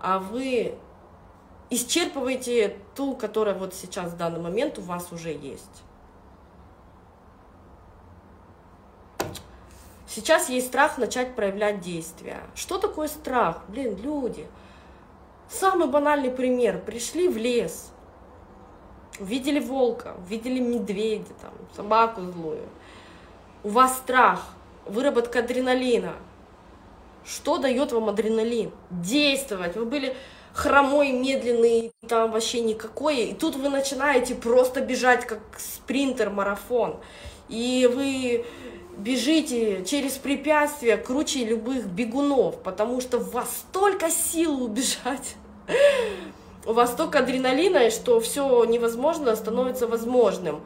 а 0.00 0.18
вы 0.18 0.74
исчерпываете 1.68 2.78
ту, 2.94 3.14
которая 3.14 3.54
вот 3.54 3.74
сейчас 3.74 4.12
в 4.12 4.16
данный 4.16 4.40
момент 4.40 4.78
у 4.78 4.82
вас 4.82 5.12
уже 5.12 5.30
есть. 5.32 5.82
Сейчас 10.18 10.48
есть 10.48 10.66
страх 10.66 10.98
начать 10.98 11.36
проявлять 11.36 11.78
действия. 11.78 12.40
Что 12.56 12.78
такое 12.78 13.06
страх? 13.06 13.62
Блин, 13.68 13.96
люди. 14.02 14.48
Самый 15.48 15.86
банальный 15.86 16.32
пример. 16.32 16.80
Пришли 16.80 17.28
в 17.28 17.36
лес, 17.36 17.92
увидели 19.20 19.60
волка, 19.60 20.16
увидели 20.18 20.58
медведя, 20.58 21.32
там, 21.40 21.52
собаку 21.76 22.22
злую. 22.22 22.68
У 23.62 23.68
вас 23.68 23.96
страх, 23.96 24.44
выработка 24.86 25.38
адреналина. 25.38 26.14
Что 27.24 27.58
дает 27.58 27.92
вам 27.92 28.08
адреналин? 28.08 28.72
Действовать. 28.90 29.76
Вы 29.76 29.84
были 29.84 30.16
хромой, 30.52 31.12
медленный, 31.12 31.92
там 32.08 32.32
вообще 32.32 32.60
никакой. 32.60 33.26
И 33.26 33.34
тут 33.34 33.54
вы 33.54 33.68
начинаете 33.68 34.34
просто 34.34 34.80
бежать, 34.80 35.24
как 35.26 35.42
спринтер, 35.58 36.30
марафон. 36.30 36.98
И 37.48 37.88
вы 37.94 38.44
бежите 38.98 39.84
через 39.84 40.12
препятствия 40.14 40.96
круче 40.96 41.44
любых 41.44 41.86
бегунов, 41.86 42.62
потому 42.62 43.00
что 43.00 43.18
у 43.18 43.22
вас 43.22 43.48
столько 43.68 44.10
сил 44.10 44.62
убежать, 44.62 45.36
у 46.66 46.72
вас 46.72 46.92
столько 46.92 47.20
адреналина, 47.20 47.90
что 47.90 48.20
все 48.20 48.64
невозможно 48.64 49.34
становится 49.36 49.86
возможным. 49.86 50.60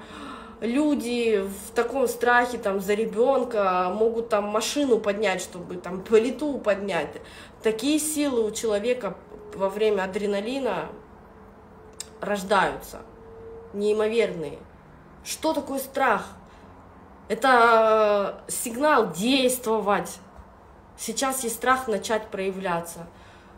Люди 0.60 1.40
в 1.42 1.74
таком 1.74 2.06
страхе 2.06 2.56
там 2.56 2.80
за 2.80 2.94
ребенка 2.94 3.92
могут 3.94 4.28
там 4.28 4.44
машину 4.44 4.98
поднять, 4.98 5.42
чтобы 5.42 5.76
там 5.76 6.00
плиту 6.02 6.58
поднять. 6.58 7.08
Такие 7.62 7.98
силы 7.98 8.44
у 8.44 8.50
человека 8.52 9.16
во 9.54 9.68
время 9.68 10.04
адреналина 10.04 10.88
рождаются, 12.20 13.00
неимоверные. 13.74 14.58
Что 15.24 15.52
такое 15.52 15.80
страх? 15.80 16.28
Это 17.32 18.44
сигнал 18.46 19.10
действовать. 19.10 20.18
Сейчас 20.98 21.42
есть 21.44 21.56
страх 21.56 21.88
начать 21.88 22.26
проявляться. 22.28 23.06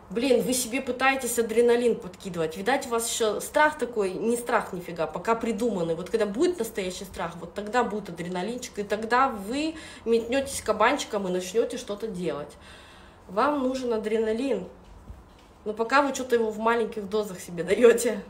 Блин, 0.09 0.43
вы 0.43 0.53
себе 0.53 0.79
пытаетесь 0.79 1.37
адреналин 1.37 1.99
подкидывать. 1.99 2.55
Видать, 2.55 2.87
у 2.87 2.91
вас 2.91 3.11
еще 3.11 3.41
страх 3.41 3.77
такой, 3.77 4.13
не 4.13 4.37
страх 4.37 4.71
нифига, 4.71 5.07
пока 5.07 5.35
придуманный. 5.35 5.95
Вот 5.95 6.09
когда 6.09 6.25
будет 6.25 6.57
настоящий 6.57 7.03
страх, 7.03 7.33
вот 7.35 7.53
тогда 7.53 7.83
будет 7.83 8.07
адреналинчик, 8.07 8.79
и 8.79 8.83
тогда 8.83 9.27
вы 9.27 9.75
метнетесь 10.05 10.61
кабанчиком 10.61 11.27
и 11.27 11.31
начнете 11.31 11.75
что-то 11.75 12.07
делать. 12.07 12.55
Вам 13.27 13.61
нужен 13.61 13.91
адреналин. 13.91 14.69
Но 15.65 15.73
пока 15.73 16.01
вы 16.01 16.15
что-то 16.15 16.35
его 16.35 16.49
в 16.49 16.59
маленьких 16.59 17.09
дозах 17.09 17.41
себе 17.41 17.65
даете. 17.65 18.23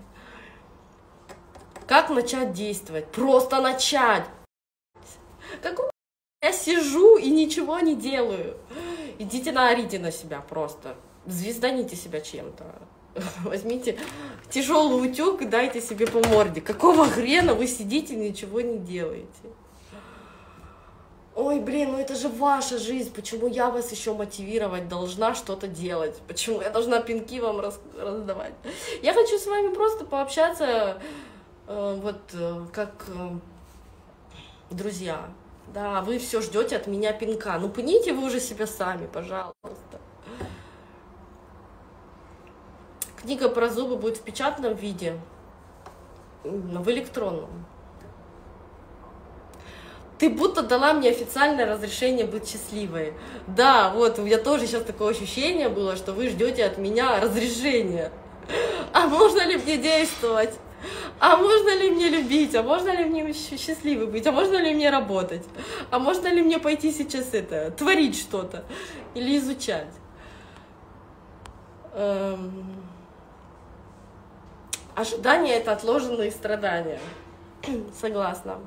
Как 1.86 2.10
начать 2.10 2.52
действовать? 2.54 3.06
Просто 3.10 3.62
начать. 3.62 4.26
Как 5.66 5.80
я 6.44 6.54
сижу 6.54 7.18
и 7.18 7.32
ничего 7.32 7.80
не 7.80 7.96
делаю. 7.96 8.56
Идите 9.18 9.52
наорите 9.52 9.98
на 9.98 10.12
себя 10.12 10.40
просто. 10.48 10.96
Звезданите 11.26 11.96
себя 11.96 12.22
чем-то. 12.22 12.66
Возьмите 13.44 13.98
тяжелый 14.52 15.10
утюг 15.10 15.42
и 15.42 15.46
дайте 15.46 15.82
себе 15.82 16.06
по 16.06 16.24
морде. 16.28 16.62
Какого 16.62 17.08
хрена 17.08 17.56
вы 17.56 17.66
сидите 17.66 18.14
и 18.14 18.18
ничего 18.18 18.62
не 18.62 18.78
делаете? 18.78 19.28
Ой, 21.34 21.60
блин, 21.60 21.94
ну 21.94 21.98
это 21.98 22.14
же 22.14 22.30
ваша 22.30 22.78
жизнь, 22.78 23.12
почему 23.12 23.48
я 23.48 23.72
вас 23.72 23.92
еще 23.92 24.14
мотивировать 24.14 24.88
должна 24.88 25.34
что-то 25.34 25.68
делать? 25.68 26.22
Почему 26.28 26.62
я 26.62 26.70
должна 26.70 27.02
пинки 27.02 27.40
вам 27.40 27.60
раз, 27.60 27.80
раздавать? 27.98 28.54
Я 29.02 29.14
хочу 29.14 29.40
с 29.40 29.48
вами 29.48 29.74
просто 29.74 30.06
пообщаться, 30.06 31.02
э, 31.68 32.00
вот 32.02 32.22
э, 32.34 32.66
как 32.72 33.06
э, 33.08 33.32
друзья. 34.70 35.28
Да, 35.68 36.02
вы 36.02 36.20
все 36.20 36.42
ждете 36.42 36.78
от 36.78 36.88
меня 36.88 37.12
пинка. 37.12 37.58
Ну, 37.60 37.70
пните 37.70 38.14
вы 38.14 38.26
уже 38.28 38.40
себя 38.40 38.68
сами, 38.68 39.08
пожалуйста. 39.08 40.00
Книга 43.22 43.50
про 43.50 43.70
зубы 43.70 43.98
будет 43.98 44.18
в 44.18 44.22
печатном 44.22 44.76
виде, 44.76 45.20
в 46.44 46.90
электронном. 46.90 47.66
Ты 50.18 50.30
будто 50.30 50.62
дала 50.62 50.94
мне 50.94 51.10
официальное 51.10 51.66
разрешение 51.66 52.26
быть 52.26 52.48
счастливой. 52.48 53.14
Да, 53.48 53.90
вот, 53.90 54.18
у 54.20 54.22
меня 54.22 54.38
тоже 54.38 54.66
сейчас 54.66 54.84
такое 54.84 55.12
ощущение 55.12 55.68
было, 55.68 55.96
что 55.98 56.14
вы 56.14 56.30
ждете 56.30 56.64
от 56.64 56.78
меня 56.78 57.20
разрешения. 57.20 58.12
А 58.94 59.08
можно 59.08 59.46
ли 59.46 59.58
мне 59.58 59.78
действовать? 59.78 60.54
А 61.20 61.38
можно 61.38 61.76
ли 61.76 61.92
мне 61.92 62.10
любить, 62.10 62.56
а 62.56 62.64
можно 62.64 62.90
ли 62.90 63.06
мне 63.06 63.34
счастливой 63.34 64.08
быть, 64.08 64.26
а 64.28 64.32
можно 64.32 64.58
ли 64.58 64.74
мне 64.74 64.90
работать, 64.90 65.44
а 65.92 66.00
можно 66.00 66.28
ли 66.28 66.42
мне 66.42 66.60
пойти 66.60 66.92
сейчас 66.92 67.34
это, 67.34 67.72
творить 67.72 68.18
что-то 68.18 68.66
или 69.14 69.38
изучать. 69.38 69.94
Эм... 71.94 72.86
Ожидание— 74.96 75.56
это 75.56 75.74
отложенные 75.74 76.32
страдания. 76.32 77.02
Согласна. 78.02 78.60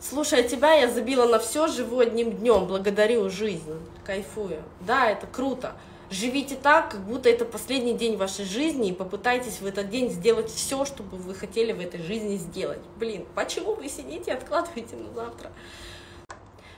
Слушая 0.00 0.42
тебя, 0.42 0.74
я 0.74 0.90
забила 0.90 1.26
на 1.26 1.38
все, 1.38 1.66
живу 1.68 2.00
одним 2.00 2.32
днем, 2.32 2.66
благодарю 2.66 3.30
жизнь, 3.30 3.80
кайфую. 4.04 4.62
Да, 4.80 5.08
это 5.08 5.26
круто. 5.26 5.74
Живите 6.14 6.54
так, 6.54 6.92
как 6.92 7.00
будто 7.00 7.28
это 7.28 7.44
последний 7.44 7.94
день 7.94 8.16
вашей 8.16 8.44
жизни, 8.44 8.90
и 8.90 8.92
попытайтесь 8.92 9.60
в 9.60 9.66
этот 9.66 9.90
день 9.90 10.10
сделать 10.10 10.48
все, 10.48 10.84
что 10.84 11.02
бы 11.02 11.16
вы 11.16 11.34
хотели 11.34 11.72
в 11.72 11.80
этой 11.80 12.00
жизни 12.00 12.36
сделать. 12.36 12.78
Блин, 12.98 13.26
почему 13.34 13.74
вы 13.74 13.88
сидите 13.88 14.30
и 14.30 14.34
откладываете 14.34 14.94
на 14.94 15.12
завтра? 15.12 15.50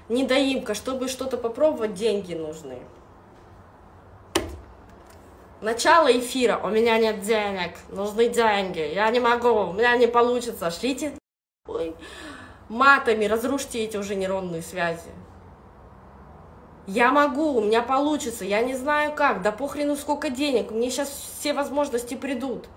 Недоимка, 0.08 0.72
чтобы 0.74 1.08
что-то 1.08 1.36
попробовать, 1.36 1.92
деньги 1.92 2.32
нужны. 2.32 2.78
Начало 5.60 6.10
эфира. 6.10 6.58
У 6.64 6.68
меня 6.68 6.96
нет 6.96 7.20
денег, 7.20 7.72
нужны 7.90 8.30
деньги. 8.30 8.94
Я 8.94 9.10
не 9.10 9.20
могу, 9.20 9.50
у 9.50 9.72
меня 9.74 9.98
не 9.98 10.08
получится. 10.08 10.70
Шлите 10.70 11.12
Ой. 11.68 11.94
матами, 12.70 13.26
разрушьте 13.26 13.84
эти 13.84 13.98
уже 13.98 14.14
нейронные 14.14 14.62
связи. 14.62 15.12
Я 16.86 17.10
могу, 17.10 17.54
у 17.54 17.60
меня 17.60 17.82
получится, 17.82 18.44
я 18.44 18.62
не 18.62 18.74
знаю 18.76 19.12
как, 19.12 19.42
да 19.42 19.50
похрену 19.50 19.96
сколько 19.96 20.30
денег, 20.30 20.70
мне 20.70 20.90
сейчас 20.90 21.08
все 21.38 21.52
возможности 21.52 22.14
придут. 22.14 22.68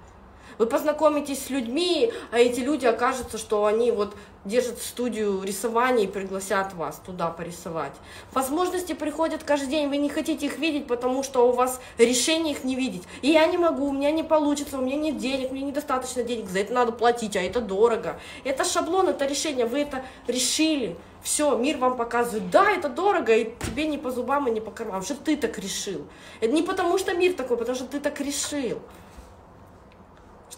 Вы 0.59 0.65
познакомитесь 0.65 1.45
с 1.45 1.49
людьми, 1.49 2.11
а 2.31 2.37
эти 2.37 2.59
люди 2.59 2.85
окажутся, 2.85 3.37
что 3.37 3.65
они 3.65 3.91
вот 3.91 4.13
держат 4.43 4.81
студию 4.81 5.41
рисования 5.41 6.03
и 6.03 6.07
пригласят 6.07 6.73
вас 6.73 7.01
туда 7.05 7.29
порисовать. 7.29 7.93
Возможности 8.33 8.91
приходят 8.91 9.41
каждый 9.43 9.69
день, 9.69 9.87
вы 9.87 9.95
не 9.95 10.09
хотите 10.09 10.47
их 10.47 10.57
видеть, 10.57 10.85
потому 10.85 11.23
что 11.23 11.47
у 11.47 11.53
вас 11.53 11.79
решение 11.97 12.53
их 12.53 12.65
не 12.65 12.75
видеть. 12.75 13.03
И 13.21 13.29
я 13.29 13.45
не 13.47 13.57
могу, 13.57 13.87
у 13.87 13.93
меня 13.93 14.11
не 14.11 14.21
получится, 14.21 14.77
у 14.77 14.81
меня 14.81 14.97
нет 14.97 15.17
денег, 15.17 15.51
мне 15.51 15.61
недостаточно 15.61 16.23
денег, 16.23 16.49
за 16.49 16.59
это 16.59 16.73
надо 16.73 16.91
платить, 16.91 17.37
а 17.37 17.41
это 17.41 17.61
дорого. 17.61 18.19
Это 18.43 18.65
шаблон, 18.65 19.07
это 19.07 19.25
решение, 19.25 19.65
вы 19.65 19.79
это 19.79 20.03
решили. 20.27 20.97
Все, 21.23 21.57
мир 21.57 21.77
вам 21.77 21.95
показывает, 21.95 22.49
да, 22.49 22.69
это 22.69 22.89
дорого, 22.89 23.33
и 23.33 23.53
тебе 23.65 23.87
не 23.87 23.97
по 23.97 24.11
зубам 24.11 24.49
и 24.49 24.51
не 24.51 24.59
по 24.59 24.71
карманам, 24.71 25.03
что 25.03 25.15
ты 25.15 25.37
так 25.37 25.57
решил. 25.57 26.05
Это 26.41 26.51
не 26.51 26.63
потому, 26.63 26.97
что 26.97 27.13
мир 27.13 27.33
такой, 27.33 27.55
потому 27.55 27.77
что 27.77 27.87
ты 27.87 28.01
так 28.01 28.19
решил. 28.19 28.79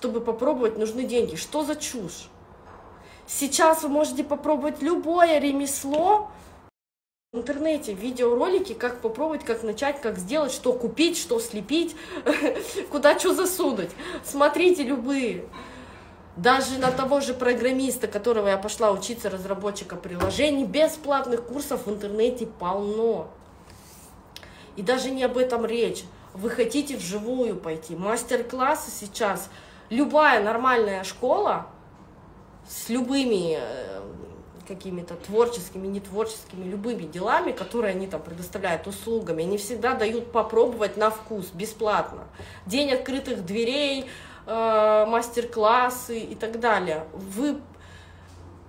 Чтобы 0.01 0.19
попробовать, 0.19 0.79
нужны 0.79 1.03
деньги. 1.03 1.35
Что 1.35 1.63
за 1.63 1.75
чушь? 1.75 2.27
Сейчас 3.27 3.83
вы 3.83 3.89
можете 3.89 4.23
попробовать 4.23 4.81
любое 4.81 5.37
ремесло, 5.37 6.31
в 7.31 7.37
интернете 7.37 7.93
видеоролики, 7.93 8.73
как 8.73 8.99
попробовать, 9.01 9.45
как 9.45 9.61
начать, 9.61 10.01
как 10.01 10.17
сделать, 10.17 10.51
что 10.51 10.73
купить, 10.73 11.19
что 11.19 11.39
слепить, 11.39 11.95
куда 12.91 13.19
что 13.19 13.35
засунуть. 13.35 13.91
Смотрите 14.25 14.81
любые. 14.81 15.45
Даже 16.35 16.79
на 16.79 16.91
того 16.91 17.19
же 17.19 17.35
программиста, 17.35 18.07
которого 18.07 18.47
я 18.47 18.57
пошла 18.57 18.89
учиться, 18.89 19.29
разработчика 19.29 19.97
приложений, 19.97 20.65
бесплатных 20.65 21.43
курсов 21.43 21.85
в 21.85 21.91
интернете 21.91 22.47
полно. 22.47 23.29
И 24.77 24.81
даже 24.81 25.11
не 25.11 25.23
об 25.23 25.37
этом 25.37 25.63
речь. 25.63 26.05
Вы 26.33 26.49
хотите 26.49 26.97
вживую 26.97 27.55
пойти. 27.55 27.95
Мастер-классы 27.95 28.89
сейчас. 28.89 29.47
Любая 29.91 30.41
нормальная 30.41 31.03
школа 31.03 31.67
с 32.65 32.87
любыми 32.87 33.57
э, 33.59 34.01
какими-то 34.65 35.15
творческими, 35.15 35.85
нетворческими, 35.85 36.63
любыми 36.63 37.03
делами, 37.03 37.51
которые 37.51 37.91
они 37.91 38.07
там 38.07 38.21
предоставляют 38.21 38.87
услугами, 38.87 39.43
они 39.43 39.57
всегда 39.57 39.93
дают 39.93 40.31
попробовать 40.31 40.95
на 40.95 41.09
вкус, 41.09 41.47
бесплатно. 41.53 42.23
День 42.65 42.93
открытых 42.93 43.45
дверей, 43.45 44.05
э, 44.45 45.05
мастер-классы 45.09 46.19
и 46.19 46.35
так 46.35 46.61
далее. 46.61 47.05
Вы, 47.11 47.59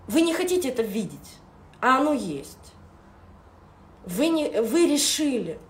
вы 0.08 0.22
не 0.22 0.34
хотите 0.34 0.70
это 0.70 0.82
видеть, 0.82 1.38
а 1.80 1.98
оно 1.98 2.14
есть. 2.14 2.74
Вы, 4.06 4.26
не, 4.26 4.60
вы 4.60 4.88
решили, 4.88 5.60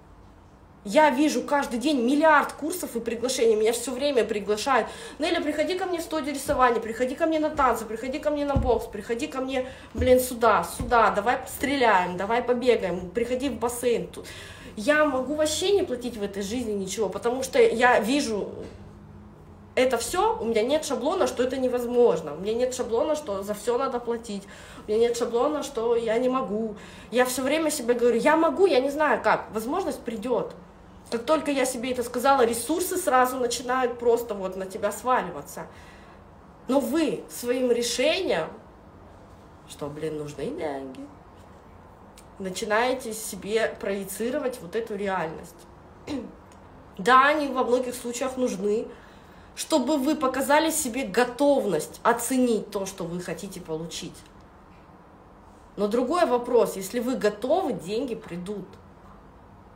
я 0.84 1.10
вижу 1.10 1.42
каждый 1.42 1.78
день 1.78 2.02
миллиард 2.02 2.52
курсов 2.52 2.96
и 2.96 3.00
приглашений, 3.00 3.54
меня 3.54 3.72
все 3.72 3.92
время 3.92 4.24
приглашают. 4.24 4.88
Неля, 5.18 5.40
приходи 5.40 5.78
ко 5.78 5.86
мне 5.86 5.98
в 5.98 6.02
студию 6.02 6.34
рисования, 6.34 6.80
приходи 6.80 7.14
ко 7.14 7.26
мне 7.26 7.38
на 7.38 7.50
танцы, 7.50 7.84
приходи 7.84 8.18
ко 8.18 8.30
мне 8.30 8.44
на 8.44 8.56
бокс, 8.56 8.86
приходи 8.86 9.28
ко 9.28 9.40
мне, 9.40 9.68
блин, 9.94 10.18
сюда, 10.18 10.66
сюда, 10.76 11.10
давай 11.10 11.38
стреляем, 11.46 12.16
давай 12.16 12.42
побегаем, 12.42 13.10
приходи 13.10 13.48
в 13.48 13.58
бассейн. 13.58 14.08
Я 14.74 15.04
могу 15.04 15.34
вообще 15.34 15.72
не 15.72 15.82
платить 15.82 16.16
в 16.16 16.22
этой 16.22 16.42
жизни 16.42 16.72
ничего, 16.72 17.08
потому 17.08 17.42
что 17.42 17.60
я 17.60 18.00
вижу 18.00 18.50
это 19.74 19.96
все, 19.96 20.36
у 20.38 20.44
меня 20.44 20.62
нет 20.62 20.84
шаблона, 20.84 21.26
что 21.26 21.42
это 21.42 21.56
невозможно. 21.56 22.34
У 22.34 22.40
меня 22.40 22.54
нет 22.54 22.74
шаблона, 22.74 23.14
что 23.14 23.42
за 23.42 23.54
все 23.54 23.78
надо 23.78 24.00
платить. 24.00 24.42
У 24.86 24.90
меня 24.90 25.08
нет 25.08 25.16
шаблона, 25.16 25.62
что 25.62 25.96
я 25.96 26.18
не 26.18 26.28
могу. 26.28 26.74
Я 27.10 27.24
все 27.24 27.42
время 27.42 27.70
себе 27.70 27.94
говорю, 27.94 28.18
я 28.18 28.36
могу, 28.36 28.66
я 28.66 28.80
не 28.80 28.90
знаю 28.90 29.22
как. 29.22 29.46
Возможность 29.52 30.00
придет. 30.00 30.54
Как 31.12 31.26
только 31.26 31.50
я 31.50 31.66
себе 31.66 31.92
это 31.92 32.02
сказала, 32.02 32.46
ресурсы 32.46 32.96
сразу 32.96 33.36
начинают 33.36 33.98
просто 33.98 34.32
вот 34.32 34.56
на 34.56 34.64
тебя 34.64 34.90
сваливаться. 34.90 35.66
Но 36.68 36.80
вы 36.80 37.22
своим 37.28 37.70
решением, 37.70 38.48
что, 39.68 39.88
блин, 39.88 40.16
нужны 40.16 40.46
деньги, 40.46 41.06
начинаете 42.38 43.12
себе 43.12 43.76
проецировать 43.78 44.58
вот 44.62 44.74
эту 44.74 44.96
реальность. 44.96 45.54
Да, 46.98 47.28
они 47.28 47.48
во 47.48 47.64
многих 47.64 47.94
случаях 47.94 48.36
нужны, 48.36 48.86
чтобы 49.56 49.96
вы 49.96 50.14
показали 50.14 50.70
себе 50.70 51.04
готовность 51.04 52.00
оценить 52.02 52.70
то, 52.70 52.84
что 52.84 53.04
вы 53.04 53.18
хотите 53.22 53.62
получить. 53.62 54.16
Но 55.76 55.88
другой 55.88 56.26
вопрос, 56.26 56.76
если 56.76 57.00
вы 57.00 57.16
готовы, 57.16 57.72
деньги 57.72 58.14
придут. 58.14 58.66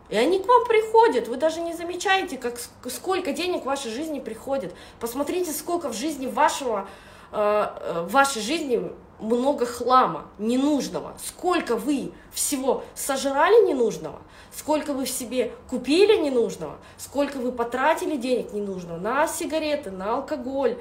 И 0.09 0.17
они 0.17 0.39
к 0.39 0.47
вам 0.47 0.65
приходят, 0.67 1.29
вы 1.29 1.37
даже 1.37 1.61
не 1.61 1.75
замечаете, 1.75 2.39
как, 2.39 2.61
сколько 2.91 3.33
денег 3.33 3.63
в 3.63 3.67
вашей 3.67 3.91
жизни 3.91 4.21
приходит. 4.21 4.75
Посмотрите, 5.01 5.53
сколько 5.53 5.89
в 5.89 5.95
жизни 5.95 6.27
вашего, 6.27 6.89
э, 7.33 7.67
э, 7.81 8.03
в 8.03 8.13
вашей 8.13 8.41
жизни 8.41 8.93
много 9.19 9.67
хлама 9.67 10.27
ненужного. 10.39 11.17
Сколько 11.25 11.77
вы 11.77 12.13
всего 12.33 12.85
сожрали 12.95 13.67
ненужного, 13.67 14.21
сколько 14.55 14.93
вы 14.93 15.07
в 15.07 15.11
себе 15.11 15.53
купили 15.69 16.17
ненужного, 16.17 16.77
сколько 16.99 17.39
вы 17.39 17.53
потратили 17.53 18.17
денег 18.17 18.53
ненужного 18.53 18.99
на 18.99 19.27
сигареты, 19.27 19.91
на 19.91 20.17
алкоголь, 20.17 20.79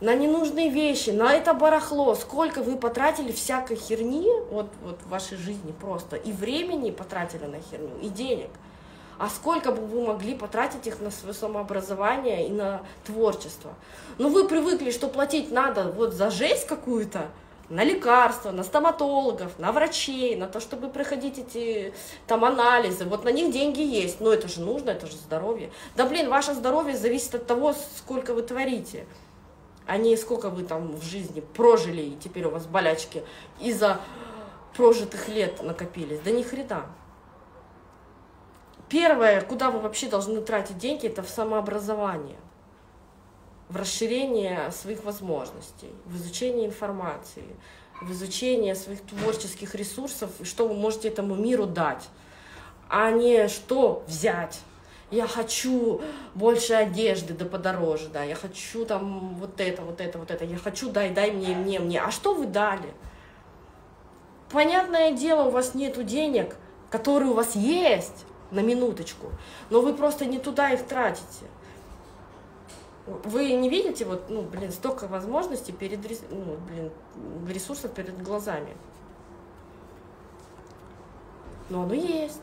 на 0.00 0.14
ненужные 0.14 0.70
вещи, 0.70 1.10
на 1.10 1.34
это 1.34 1.54
барахло, 1.54 2.14
сколько 2.14 2.62
вы 2.62 2.76
потратили 2.76 3.32
всякой 3.32 3.76
херни 3.76 4.28
вот, 4.50 4.68
вот 4.82 5.00
в 5.00 5.08
вашей 5.08 5.36
жизни 5.36 5.72
просто, 5.72 6.16
и 6.16 6.32
времени 6.32 6.90
потратили 6.90 7.44
на 7.44 7.60
херню, 7.60 7.98
и 8.00 8.08
денег. 8.08 8.50
А 9.18 9.28
сколько 9.28 9.72
бы 9.72 9.84
вы 9.84 10.06
могли 10.06 10.36
потратить 10.36 10.86
их 10.86 11.00
на 11.00 11.10
свое 11.10 11.34
самообразование 11.34 12.46
и 12.46 12.52
на 12.52 12.82
творчество? 13.04 13.74
Ну, 14.16 14.28
вы 14.28 14.46
привыкли, 14.46 14.92
что 14.92 15.08
платить 15.08 15.50
надо 15.50 15.90
вот 15.90 16.14
за 16.14 16.30
жесть 16.30 16.68
какую-то, 16.68 17.26
на 17.68 17.84
лекарства, 17.84 18.50
на 18.50 18.62
стоматологов, 18.62 19.58
на 19.58 19.72
врачей, 19.72 20.36
на 20.36 20.46
то, 20.46 20.60
чтобы 20.60 20.88
проходить 20.88 21.38
эти 21.38 21.92
там 22.26 22.44
анализы. 22.44 23.04
Вот 23.04 23.24
на 23.24 23.30
них 23.30 23.52
деньги 23.52 23.82
есть, 23.82 24.20
но 24.20 24.32
это 24.32 24.48
же 24.48 24.60
нужно, 24.60 24.90
это 24.90 25.06
же 25.06 25.16
здоровье. 25.16 25.70
Да 25.96 26.06
блин, 26.06 26.30
ваше 26.30 26.54
здоровье 26.54 26.96
зависит 26.96 27.34
от 27.34 27.46
того, 27.46 27.74
сколько 27.96 28.32
вы 28.32 28.42
творите 28.42 29.04
а 29.88 29.96
не 29.96 30.16
сколько 30.18 30.50
вы 30.50 30.64
там 30.64 30.94
в 30.96 31.02
жизни 31.02 31.40
прожили, 31.40 32.02
и 32.02 32.16
теперь 32.16 32.44
у 32.44 32.50
вас 32.50 32.66
болячки 32.66 33.24
из-за 33.58 34.00
прожитых 34.76 35.28
лет 35.28 35.62
накопились. 35.62 36.20
Да 36.20 36.30
ни 36.30 36.42
хрена. 36.42 36.86
Первое, 38.90 39.40
куда 39.40 39.70
вы 39.70 39.80
вообще 39.80 40.08
должны 40.08 40.42
тратить 40.42 40.76
деньги, 40.76 41.06
это 41.06 41.22
в 41.22 41.28
самообразование, 41.30 42.38
в 43.70 43.76
расширение 43.76 44.70
своих 44.72 45.04
возможностей, 45.04 45.90
в 46.04 46.16
изучение 46.16 46.66
информации, 46.66 47.46
в 48.02 48.12
изучение 48.12 48.74
своих 48.74 49.00
творческих 49.00 49.74
ресурсов, 49.74 50.30
и 50.38 50.44
что 50.44 50.68
вы 50.68 50.74
можете 50.74 51.08
этому 51.08 51.34
миру 51.34 51.64
дать, 51.64 52.06
а 52.90 53.10
не 53.10 53.48
что 53.48 54.04
взять 54.06 54.60
я 55.10 55.26
хочу 55.26 56.00
больше 56.34 56.74
одежды, 56.74 57.34
да 57.34 57.44
подороже, 57.44 58.08
да, 58.08 58.24
я 58.24 58.34
хочу 58.34 58.84
там 58.84 59.34
вот 59.36 59.60
это, 59.60 59.82
вот 59.82 60.00
это, 60.00 60.18
вот 60.18 60.30
это, 60.30 60.44
я 60.44 60.58
хочу, 60.58 60.90
дай, 60.90 61.10
дай 61.10 61.30
мне, 61.30 61.54
мне, 61.54 61.78
мне. 61.78 62.00
А 62.00 62.10
что 62.10 62.34
вы 62.34 62.46
дали? 62.46 62.92
Понятное 64.50 65.12
дело, 65.12 65.44
у 65.44 65.50
вас 65.50 65.74
нету 65.74 66.02
денег, 66.02 66.56
которые 66.90 67.30
у 67.30 67.34
вас 67.34 67.54
есть, 67.54 68.24
на 68.50 68.60
минуточку, 68.60 69.26
но 69.70 69.80
вы 69.80 69.94
просто 69.94 70.24
не 70.24 70.38
туда 70.38 70.70
их 70.70 70.86
тратите. 70.86 71.46
Вы 73.06 73.52
не 73.52 73.70
видите, 73.70 74.04
вот, 74.04 74.28
ну, 74.28 74.42
блин, 74.42 74.70
столько 74.70 75.06
возможностей 75.06 75.72
перед, 75.72 76.00
ну, 76.30 76.56
блин, 76.68 76.90
ресурсов 77.48 77.92
перед 77.92 78.22
глазами. 78.22 78.76
Но 81.70 81.82
оно 81.82 81.94
есть. 81.94 82.40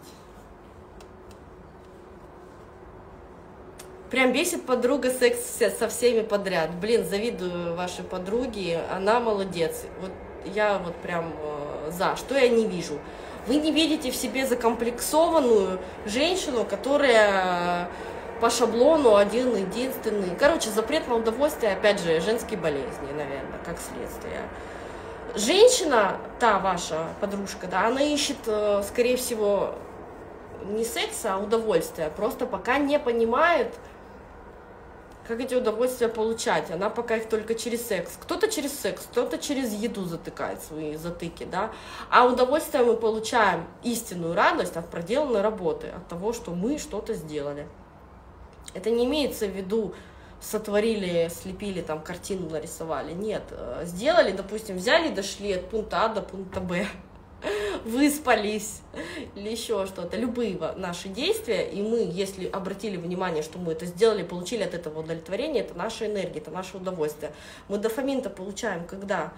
Прям 4.11 4.31
бесит 4.31 4.65
подруга 4.65 5.09
секс 5.09 5.39
со 5.79 5.87
всеми 5.87 6.21
подряд. 6.21 6.71
Блин, 6.75 7.05
завидую 7.05 7.75
вашей 7.75 8.03
подруге, 8.03 8.81
она 8.91 9.19
молодец. 9.19 9.83
Вот 9.99 10.11
я 10.45 10.77
вот 10.77 10.95
прям 10.97 11.33
э, 11.41 11.91
за. 11.91 12.15
Что 12.15 12.37
я 12.37 12.47
не 12.49 12.67
вижу? 12.67 12.99
Вы 13.47 13.55
не 13.55 13.71
видите 13.71 14.11
в 14.11 14.15
себе 14.15 14.45
закомплексованную 14.45 15.79
женщину, 16.05 16.65
которая 16.65 17.89
по 18.41 18.49
шаблону 18.49 19.15
один 19.15 19.55
единственный. 19.55 20.35
Короче, 20.37 20.69
запрет 20.69 21.07
на 21.07 21.15
удовольствие, 21.15 21.73
опять 21.73 21.99
же, 21.99 22.19
женские 22.21 22.59
болезни, 22.59 23.07
наверное, 23.11 23.59
как 23.65 23.77
следствие. 23.79 24.41
Женщина, 25.35 26.17
та 26.39 26.59
ваша 26.59 27.07
подружка, 27.21 27.67
да, 27.67 27.87
она 27.87 28.01
ищет, 28.01 28.37
э, 28.45 28.83
скорее 28.87 29.17
всего, 29.17 29.75
не 30.65 30.83
секса, 30.83 31.35
а 31.35 31.37
удовольствия. 31.37 32.09
Просто 32.15 32.45
пока 32.45 32.77
не 32.77 32.99
понимает, 32.99 33.73
как 35.27 35.39
эти 35.39 35.55
удовольствия 35.55 36.07
получать. 36.07 36.71
Она 36.71 36.89
пока 36.89 37.17
их 37.17 37.27
только 37.29 37.55
через 37.55 37.85
секс. 37.85 38.17
Кто-то 38.19 38.47
через 38.49 38.77
секс, 38.77 39.03
кто-то 39.03 39.37
через 39.37 39.73
еду 39.73 40.05
затыкает 40.05 40.61
свои 40.61 40.95
затыки, 40.95 41.45
да. 41.45 41.71
А 42.09 42.25
удовольствие 42.25 42.83
мы 42.83 42.95
получаем 42.95 43.65
истинную 43.83 44.35
радость 44.35 44.77
от 44.77 44.89
проделанной 44.89 45.41
работы, 45.41 45.87
от 45.87 46.07
того, 46.07 46.33
что 46.33 46.51
мы 46.51 46.77
что-то 46.77 47.13
сделали. 47.13 47.67
Это 48.73 48.89
не 48.89 49.05
имеется 49.05 49.47
в 49.47 49.51
виду 49.51 49.93
сотворили, 50.41 51.29
слепили, 51.29 51.81
там 51.81 52.01
картину 52.01 52.49
нарисовали. 52.49 53.13
Нет, 53.13 53.43
э, 53.51 53.83
сделали, 53.85 54.31
допустим, 54.31 54.77
взяли, 54.77 55.09
дошли 55.09 55.53
от 55.53 55.69
пункта 55.69 56.05
А 56.05 56.09
до 56.09 56.21
пункта 56.21 56.59
Б 56.59 56.87
выспались 57.85 58.81
или 59.35 59.49
еще 59.49 59.85
что-то, 59.85 60.17
любые 60.17 60.57
наши 60.75 61.09
действия, 61.09 61.69
и 61.69 61.81
мы, 61.81 62.09
если 62.11 62.47
обратили 62.47 62.97
внимание, 62.97 63.43
что 63.43 63.59
мы 63.59 63.73
это 63.73 63.85
сделали, 63.85 64.23
получили 64.23 64.63
от 64.63 64.73
этого 64.73 65.01
удовлетворение, 65.01 65.63
это 65.63 65.75
наша 65.75 66.07
энергия, 66.07 66.39
это 66.39 66.51
наше 66.51 66.77
удовольствие. 66.77 67.31
Мы 67.67 67.77
дофамин-то 67.77 68.29
получаем, 68.29 68.85
когда 68.85 69.33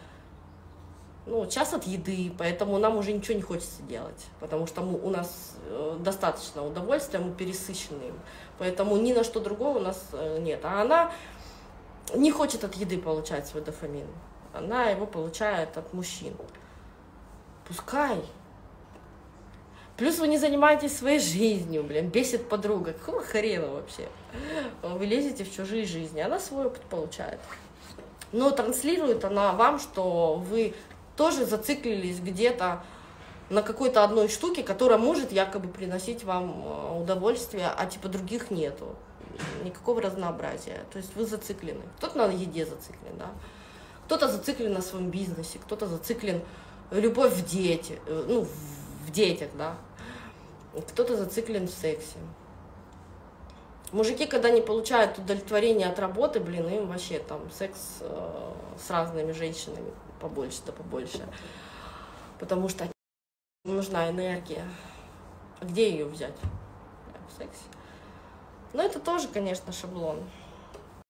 ну, 1.28 1.46
час 1.46 1.74
от 1.74 1.86
еды, 1.86 2.32
поэтому 2.38 2.78
нам 2.78 2.96
уже 2.96 3.12
ничего 3.12 3.36
не 3.36 3.42
хочется 3.42 3.82
делать, 3.84 4.26
потому 4.40 4.66
что 4.66 4.82
мы, 4.82 4.98
у 4.98 5.10
нас 5.10 5.56
э, 5.66 5.98
достаточно 6.00 6.66
удовольствия, 6.66 7.20
мы 7.20 7.34
пересыщены 7.34 8.04
им, 8.04 8.20
поэтому 8.58 8.96
ни 8.96 9.12
на 9.12 9.26
что 9.26 9.42
другое 9.42 9.74
у 9.74 9.80
нас 9.80 10.02
э, 10.14 10.40
нет. 10.40 10.62
А 10.64 10.82
она 10.82 11.12
не 12.16 12.32
хочет 12.32 12.64
от 12.64 12.76
еды 12.76 12.98
получать 12.98 13.46
свой 13.46 13.62
дофамин, 13.62 14.08
она 14.54 14.86
его 14.86 15.06
получает 15.06 15.78
от 15.78 15.94
мужчин. 15.94 16.34
Пускай. 17.68 18.24
Плюс 19.98 20.20
вы 20.20 20.28
не 20.28 20.38
занимаетесь 20.38 20.96
своей 20.96 21.20
жизнью, 21.20 21.84
блин, 21.84 22.10
бесит 22.10 22.48
подруга. 22.48 22.94
Какого 22.94 23.24
хрена 23.24 23.68
вообще? 23.68 24.08
Вы 24.84 25.06
лезете 25.06 25.44
в 25.44 25.54
чужие 25.54 25.86
жизни, 25.86 26.20
она 26.20 26.40
свой 26.40 26.68
опыт 26.68 26.84
получает. 26.84 27.40
Но 28.32 28.52
транслирует 28.52 29.26
она 29.26 29.54
вам, 29.54 29.80
что 29.80 30.36
вы 30.36 30.76
тоже 31.16 31.46
зациклились 31.46 32.20
где-то 32.20 32.84
на 33.50 33.64
какой-то 33.64 34.04
одной 34.04 34.28
штуке, 34.28 34.62
которая 34.62 35.00
может 35.00 35.32
якобы 35.32 35.70
приносить 35.70 36.24
вам 36.24 36.64
э, 36.66 37.02
удовольствие, 37.02 37.70
а 37.76 37.86
типа 37.86 38.10
других 38.10 38.52
нету. 38.52 38.96
Никакого 39.64 40.02
разнообразия. 40.02 40.84
То 40.92 40.98
есть 40.98 41.16
вы 41.16 41.26
зациклены. 41.26 41.82
Кто-то 41.98 42.18
на 42.18 42.32
еде 42.32 42.66
зациклен, 42.66 43.18
да? 43.18 43.32
Кто-то 44.06 44.28
зациклен 44.28 44.74
на 44.74 44.82
своем 44.82 45.10
бизнесе, 45.10 45.60
кто-то 45.60 45.88
зациклен 45.88 46.42
любовь 46.92 47.34
в 47.34 47.46
дети, 47.46 48.00
э, 48.06 48.26
ну, 48.28 48.48
в 49.06 49.12
детях, 49.12 49.50
да. 49.58 49.76
Кто-то 50.90 51.16
зациклен 51.16 51.68
в 51.68 51.72
сексе. 51.72 52.18
Мужики, 53.92 54.26
когда 54.26 54.50
не 54.50 54.62
получают 54.62 55.18
удовлетворение 55.18 55.88
от 55.88 55.98
работы, 55.98 56.40
блин, 56.40 56.68
им 56.68 56.88
вообще 56.88 57.20
там 57.20 57.50
секс 57.52 58.00
э, 58.02 58.52
с 58.78 58.90
разными 58.90 59.32
женщинами 59.32 59.92
побольше 60.20 60.60
да 60.66 60.74
побольше. 60.74 61.26
Потому 62.40 62.70
что 62.70 62.88
нужна 63.64 64.10
энергия. 64.10 64.66
Где 65.62 65.90
ее 65.90 66.06
взять? 66.06 66.36
В 67.34 67.38
сексе. 67.38 67.64
Но 68.74 68.84
это 68.84 69.00
тоже, 69.00 69.28
конечно, 69.28 69.72
шаблон. 69.72 70.20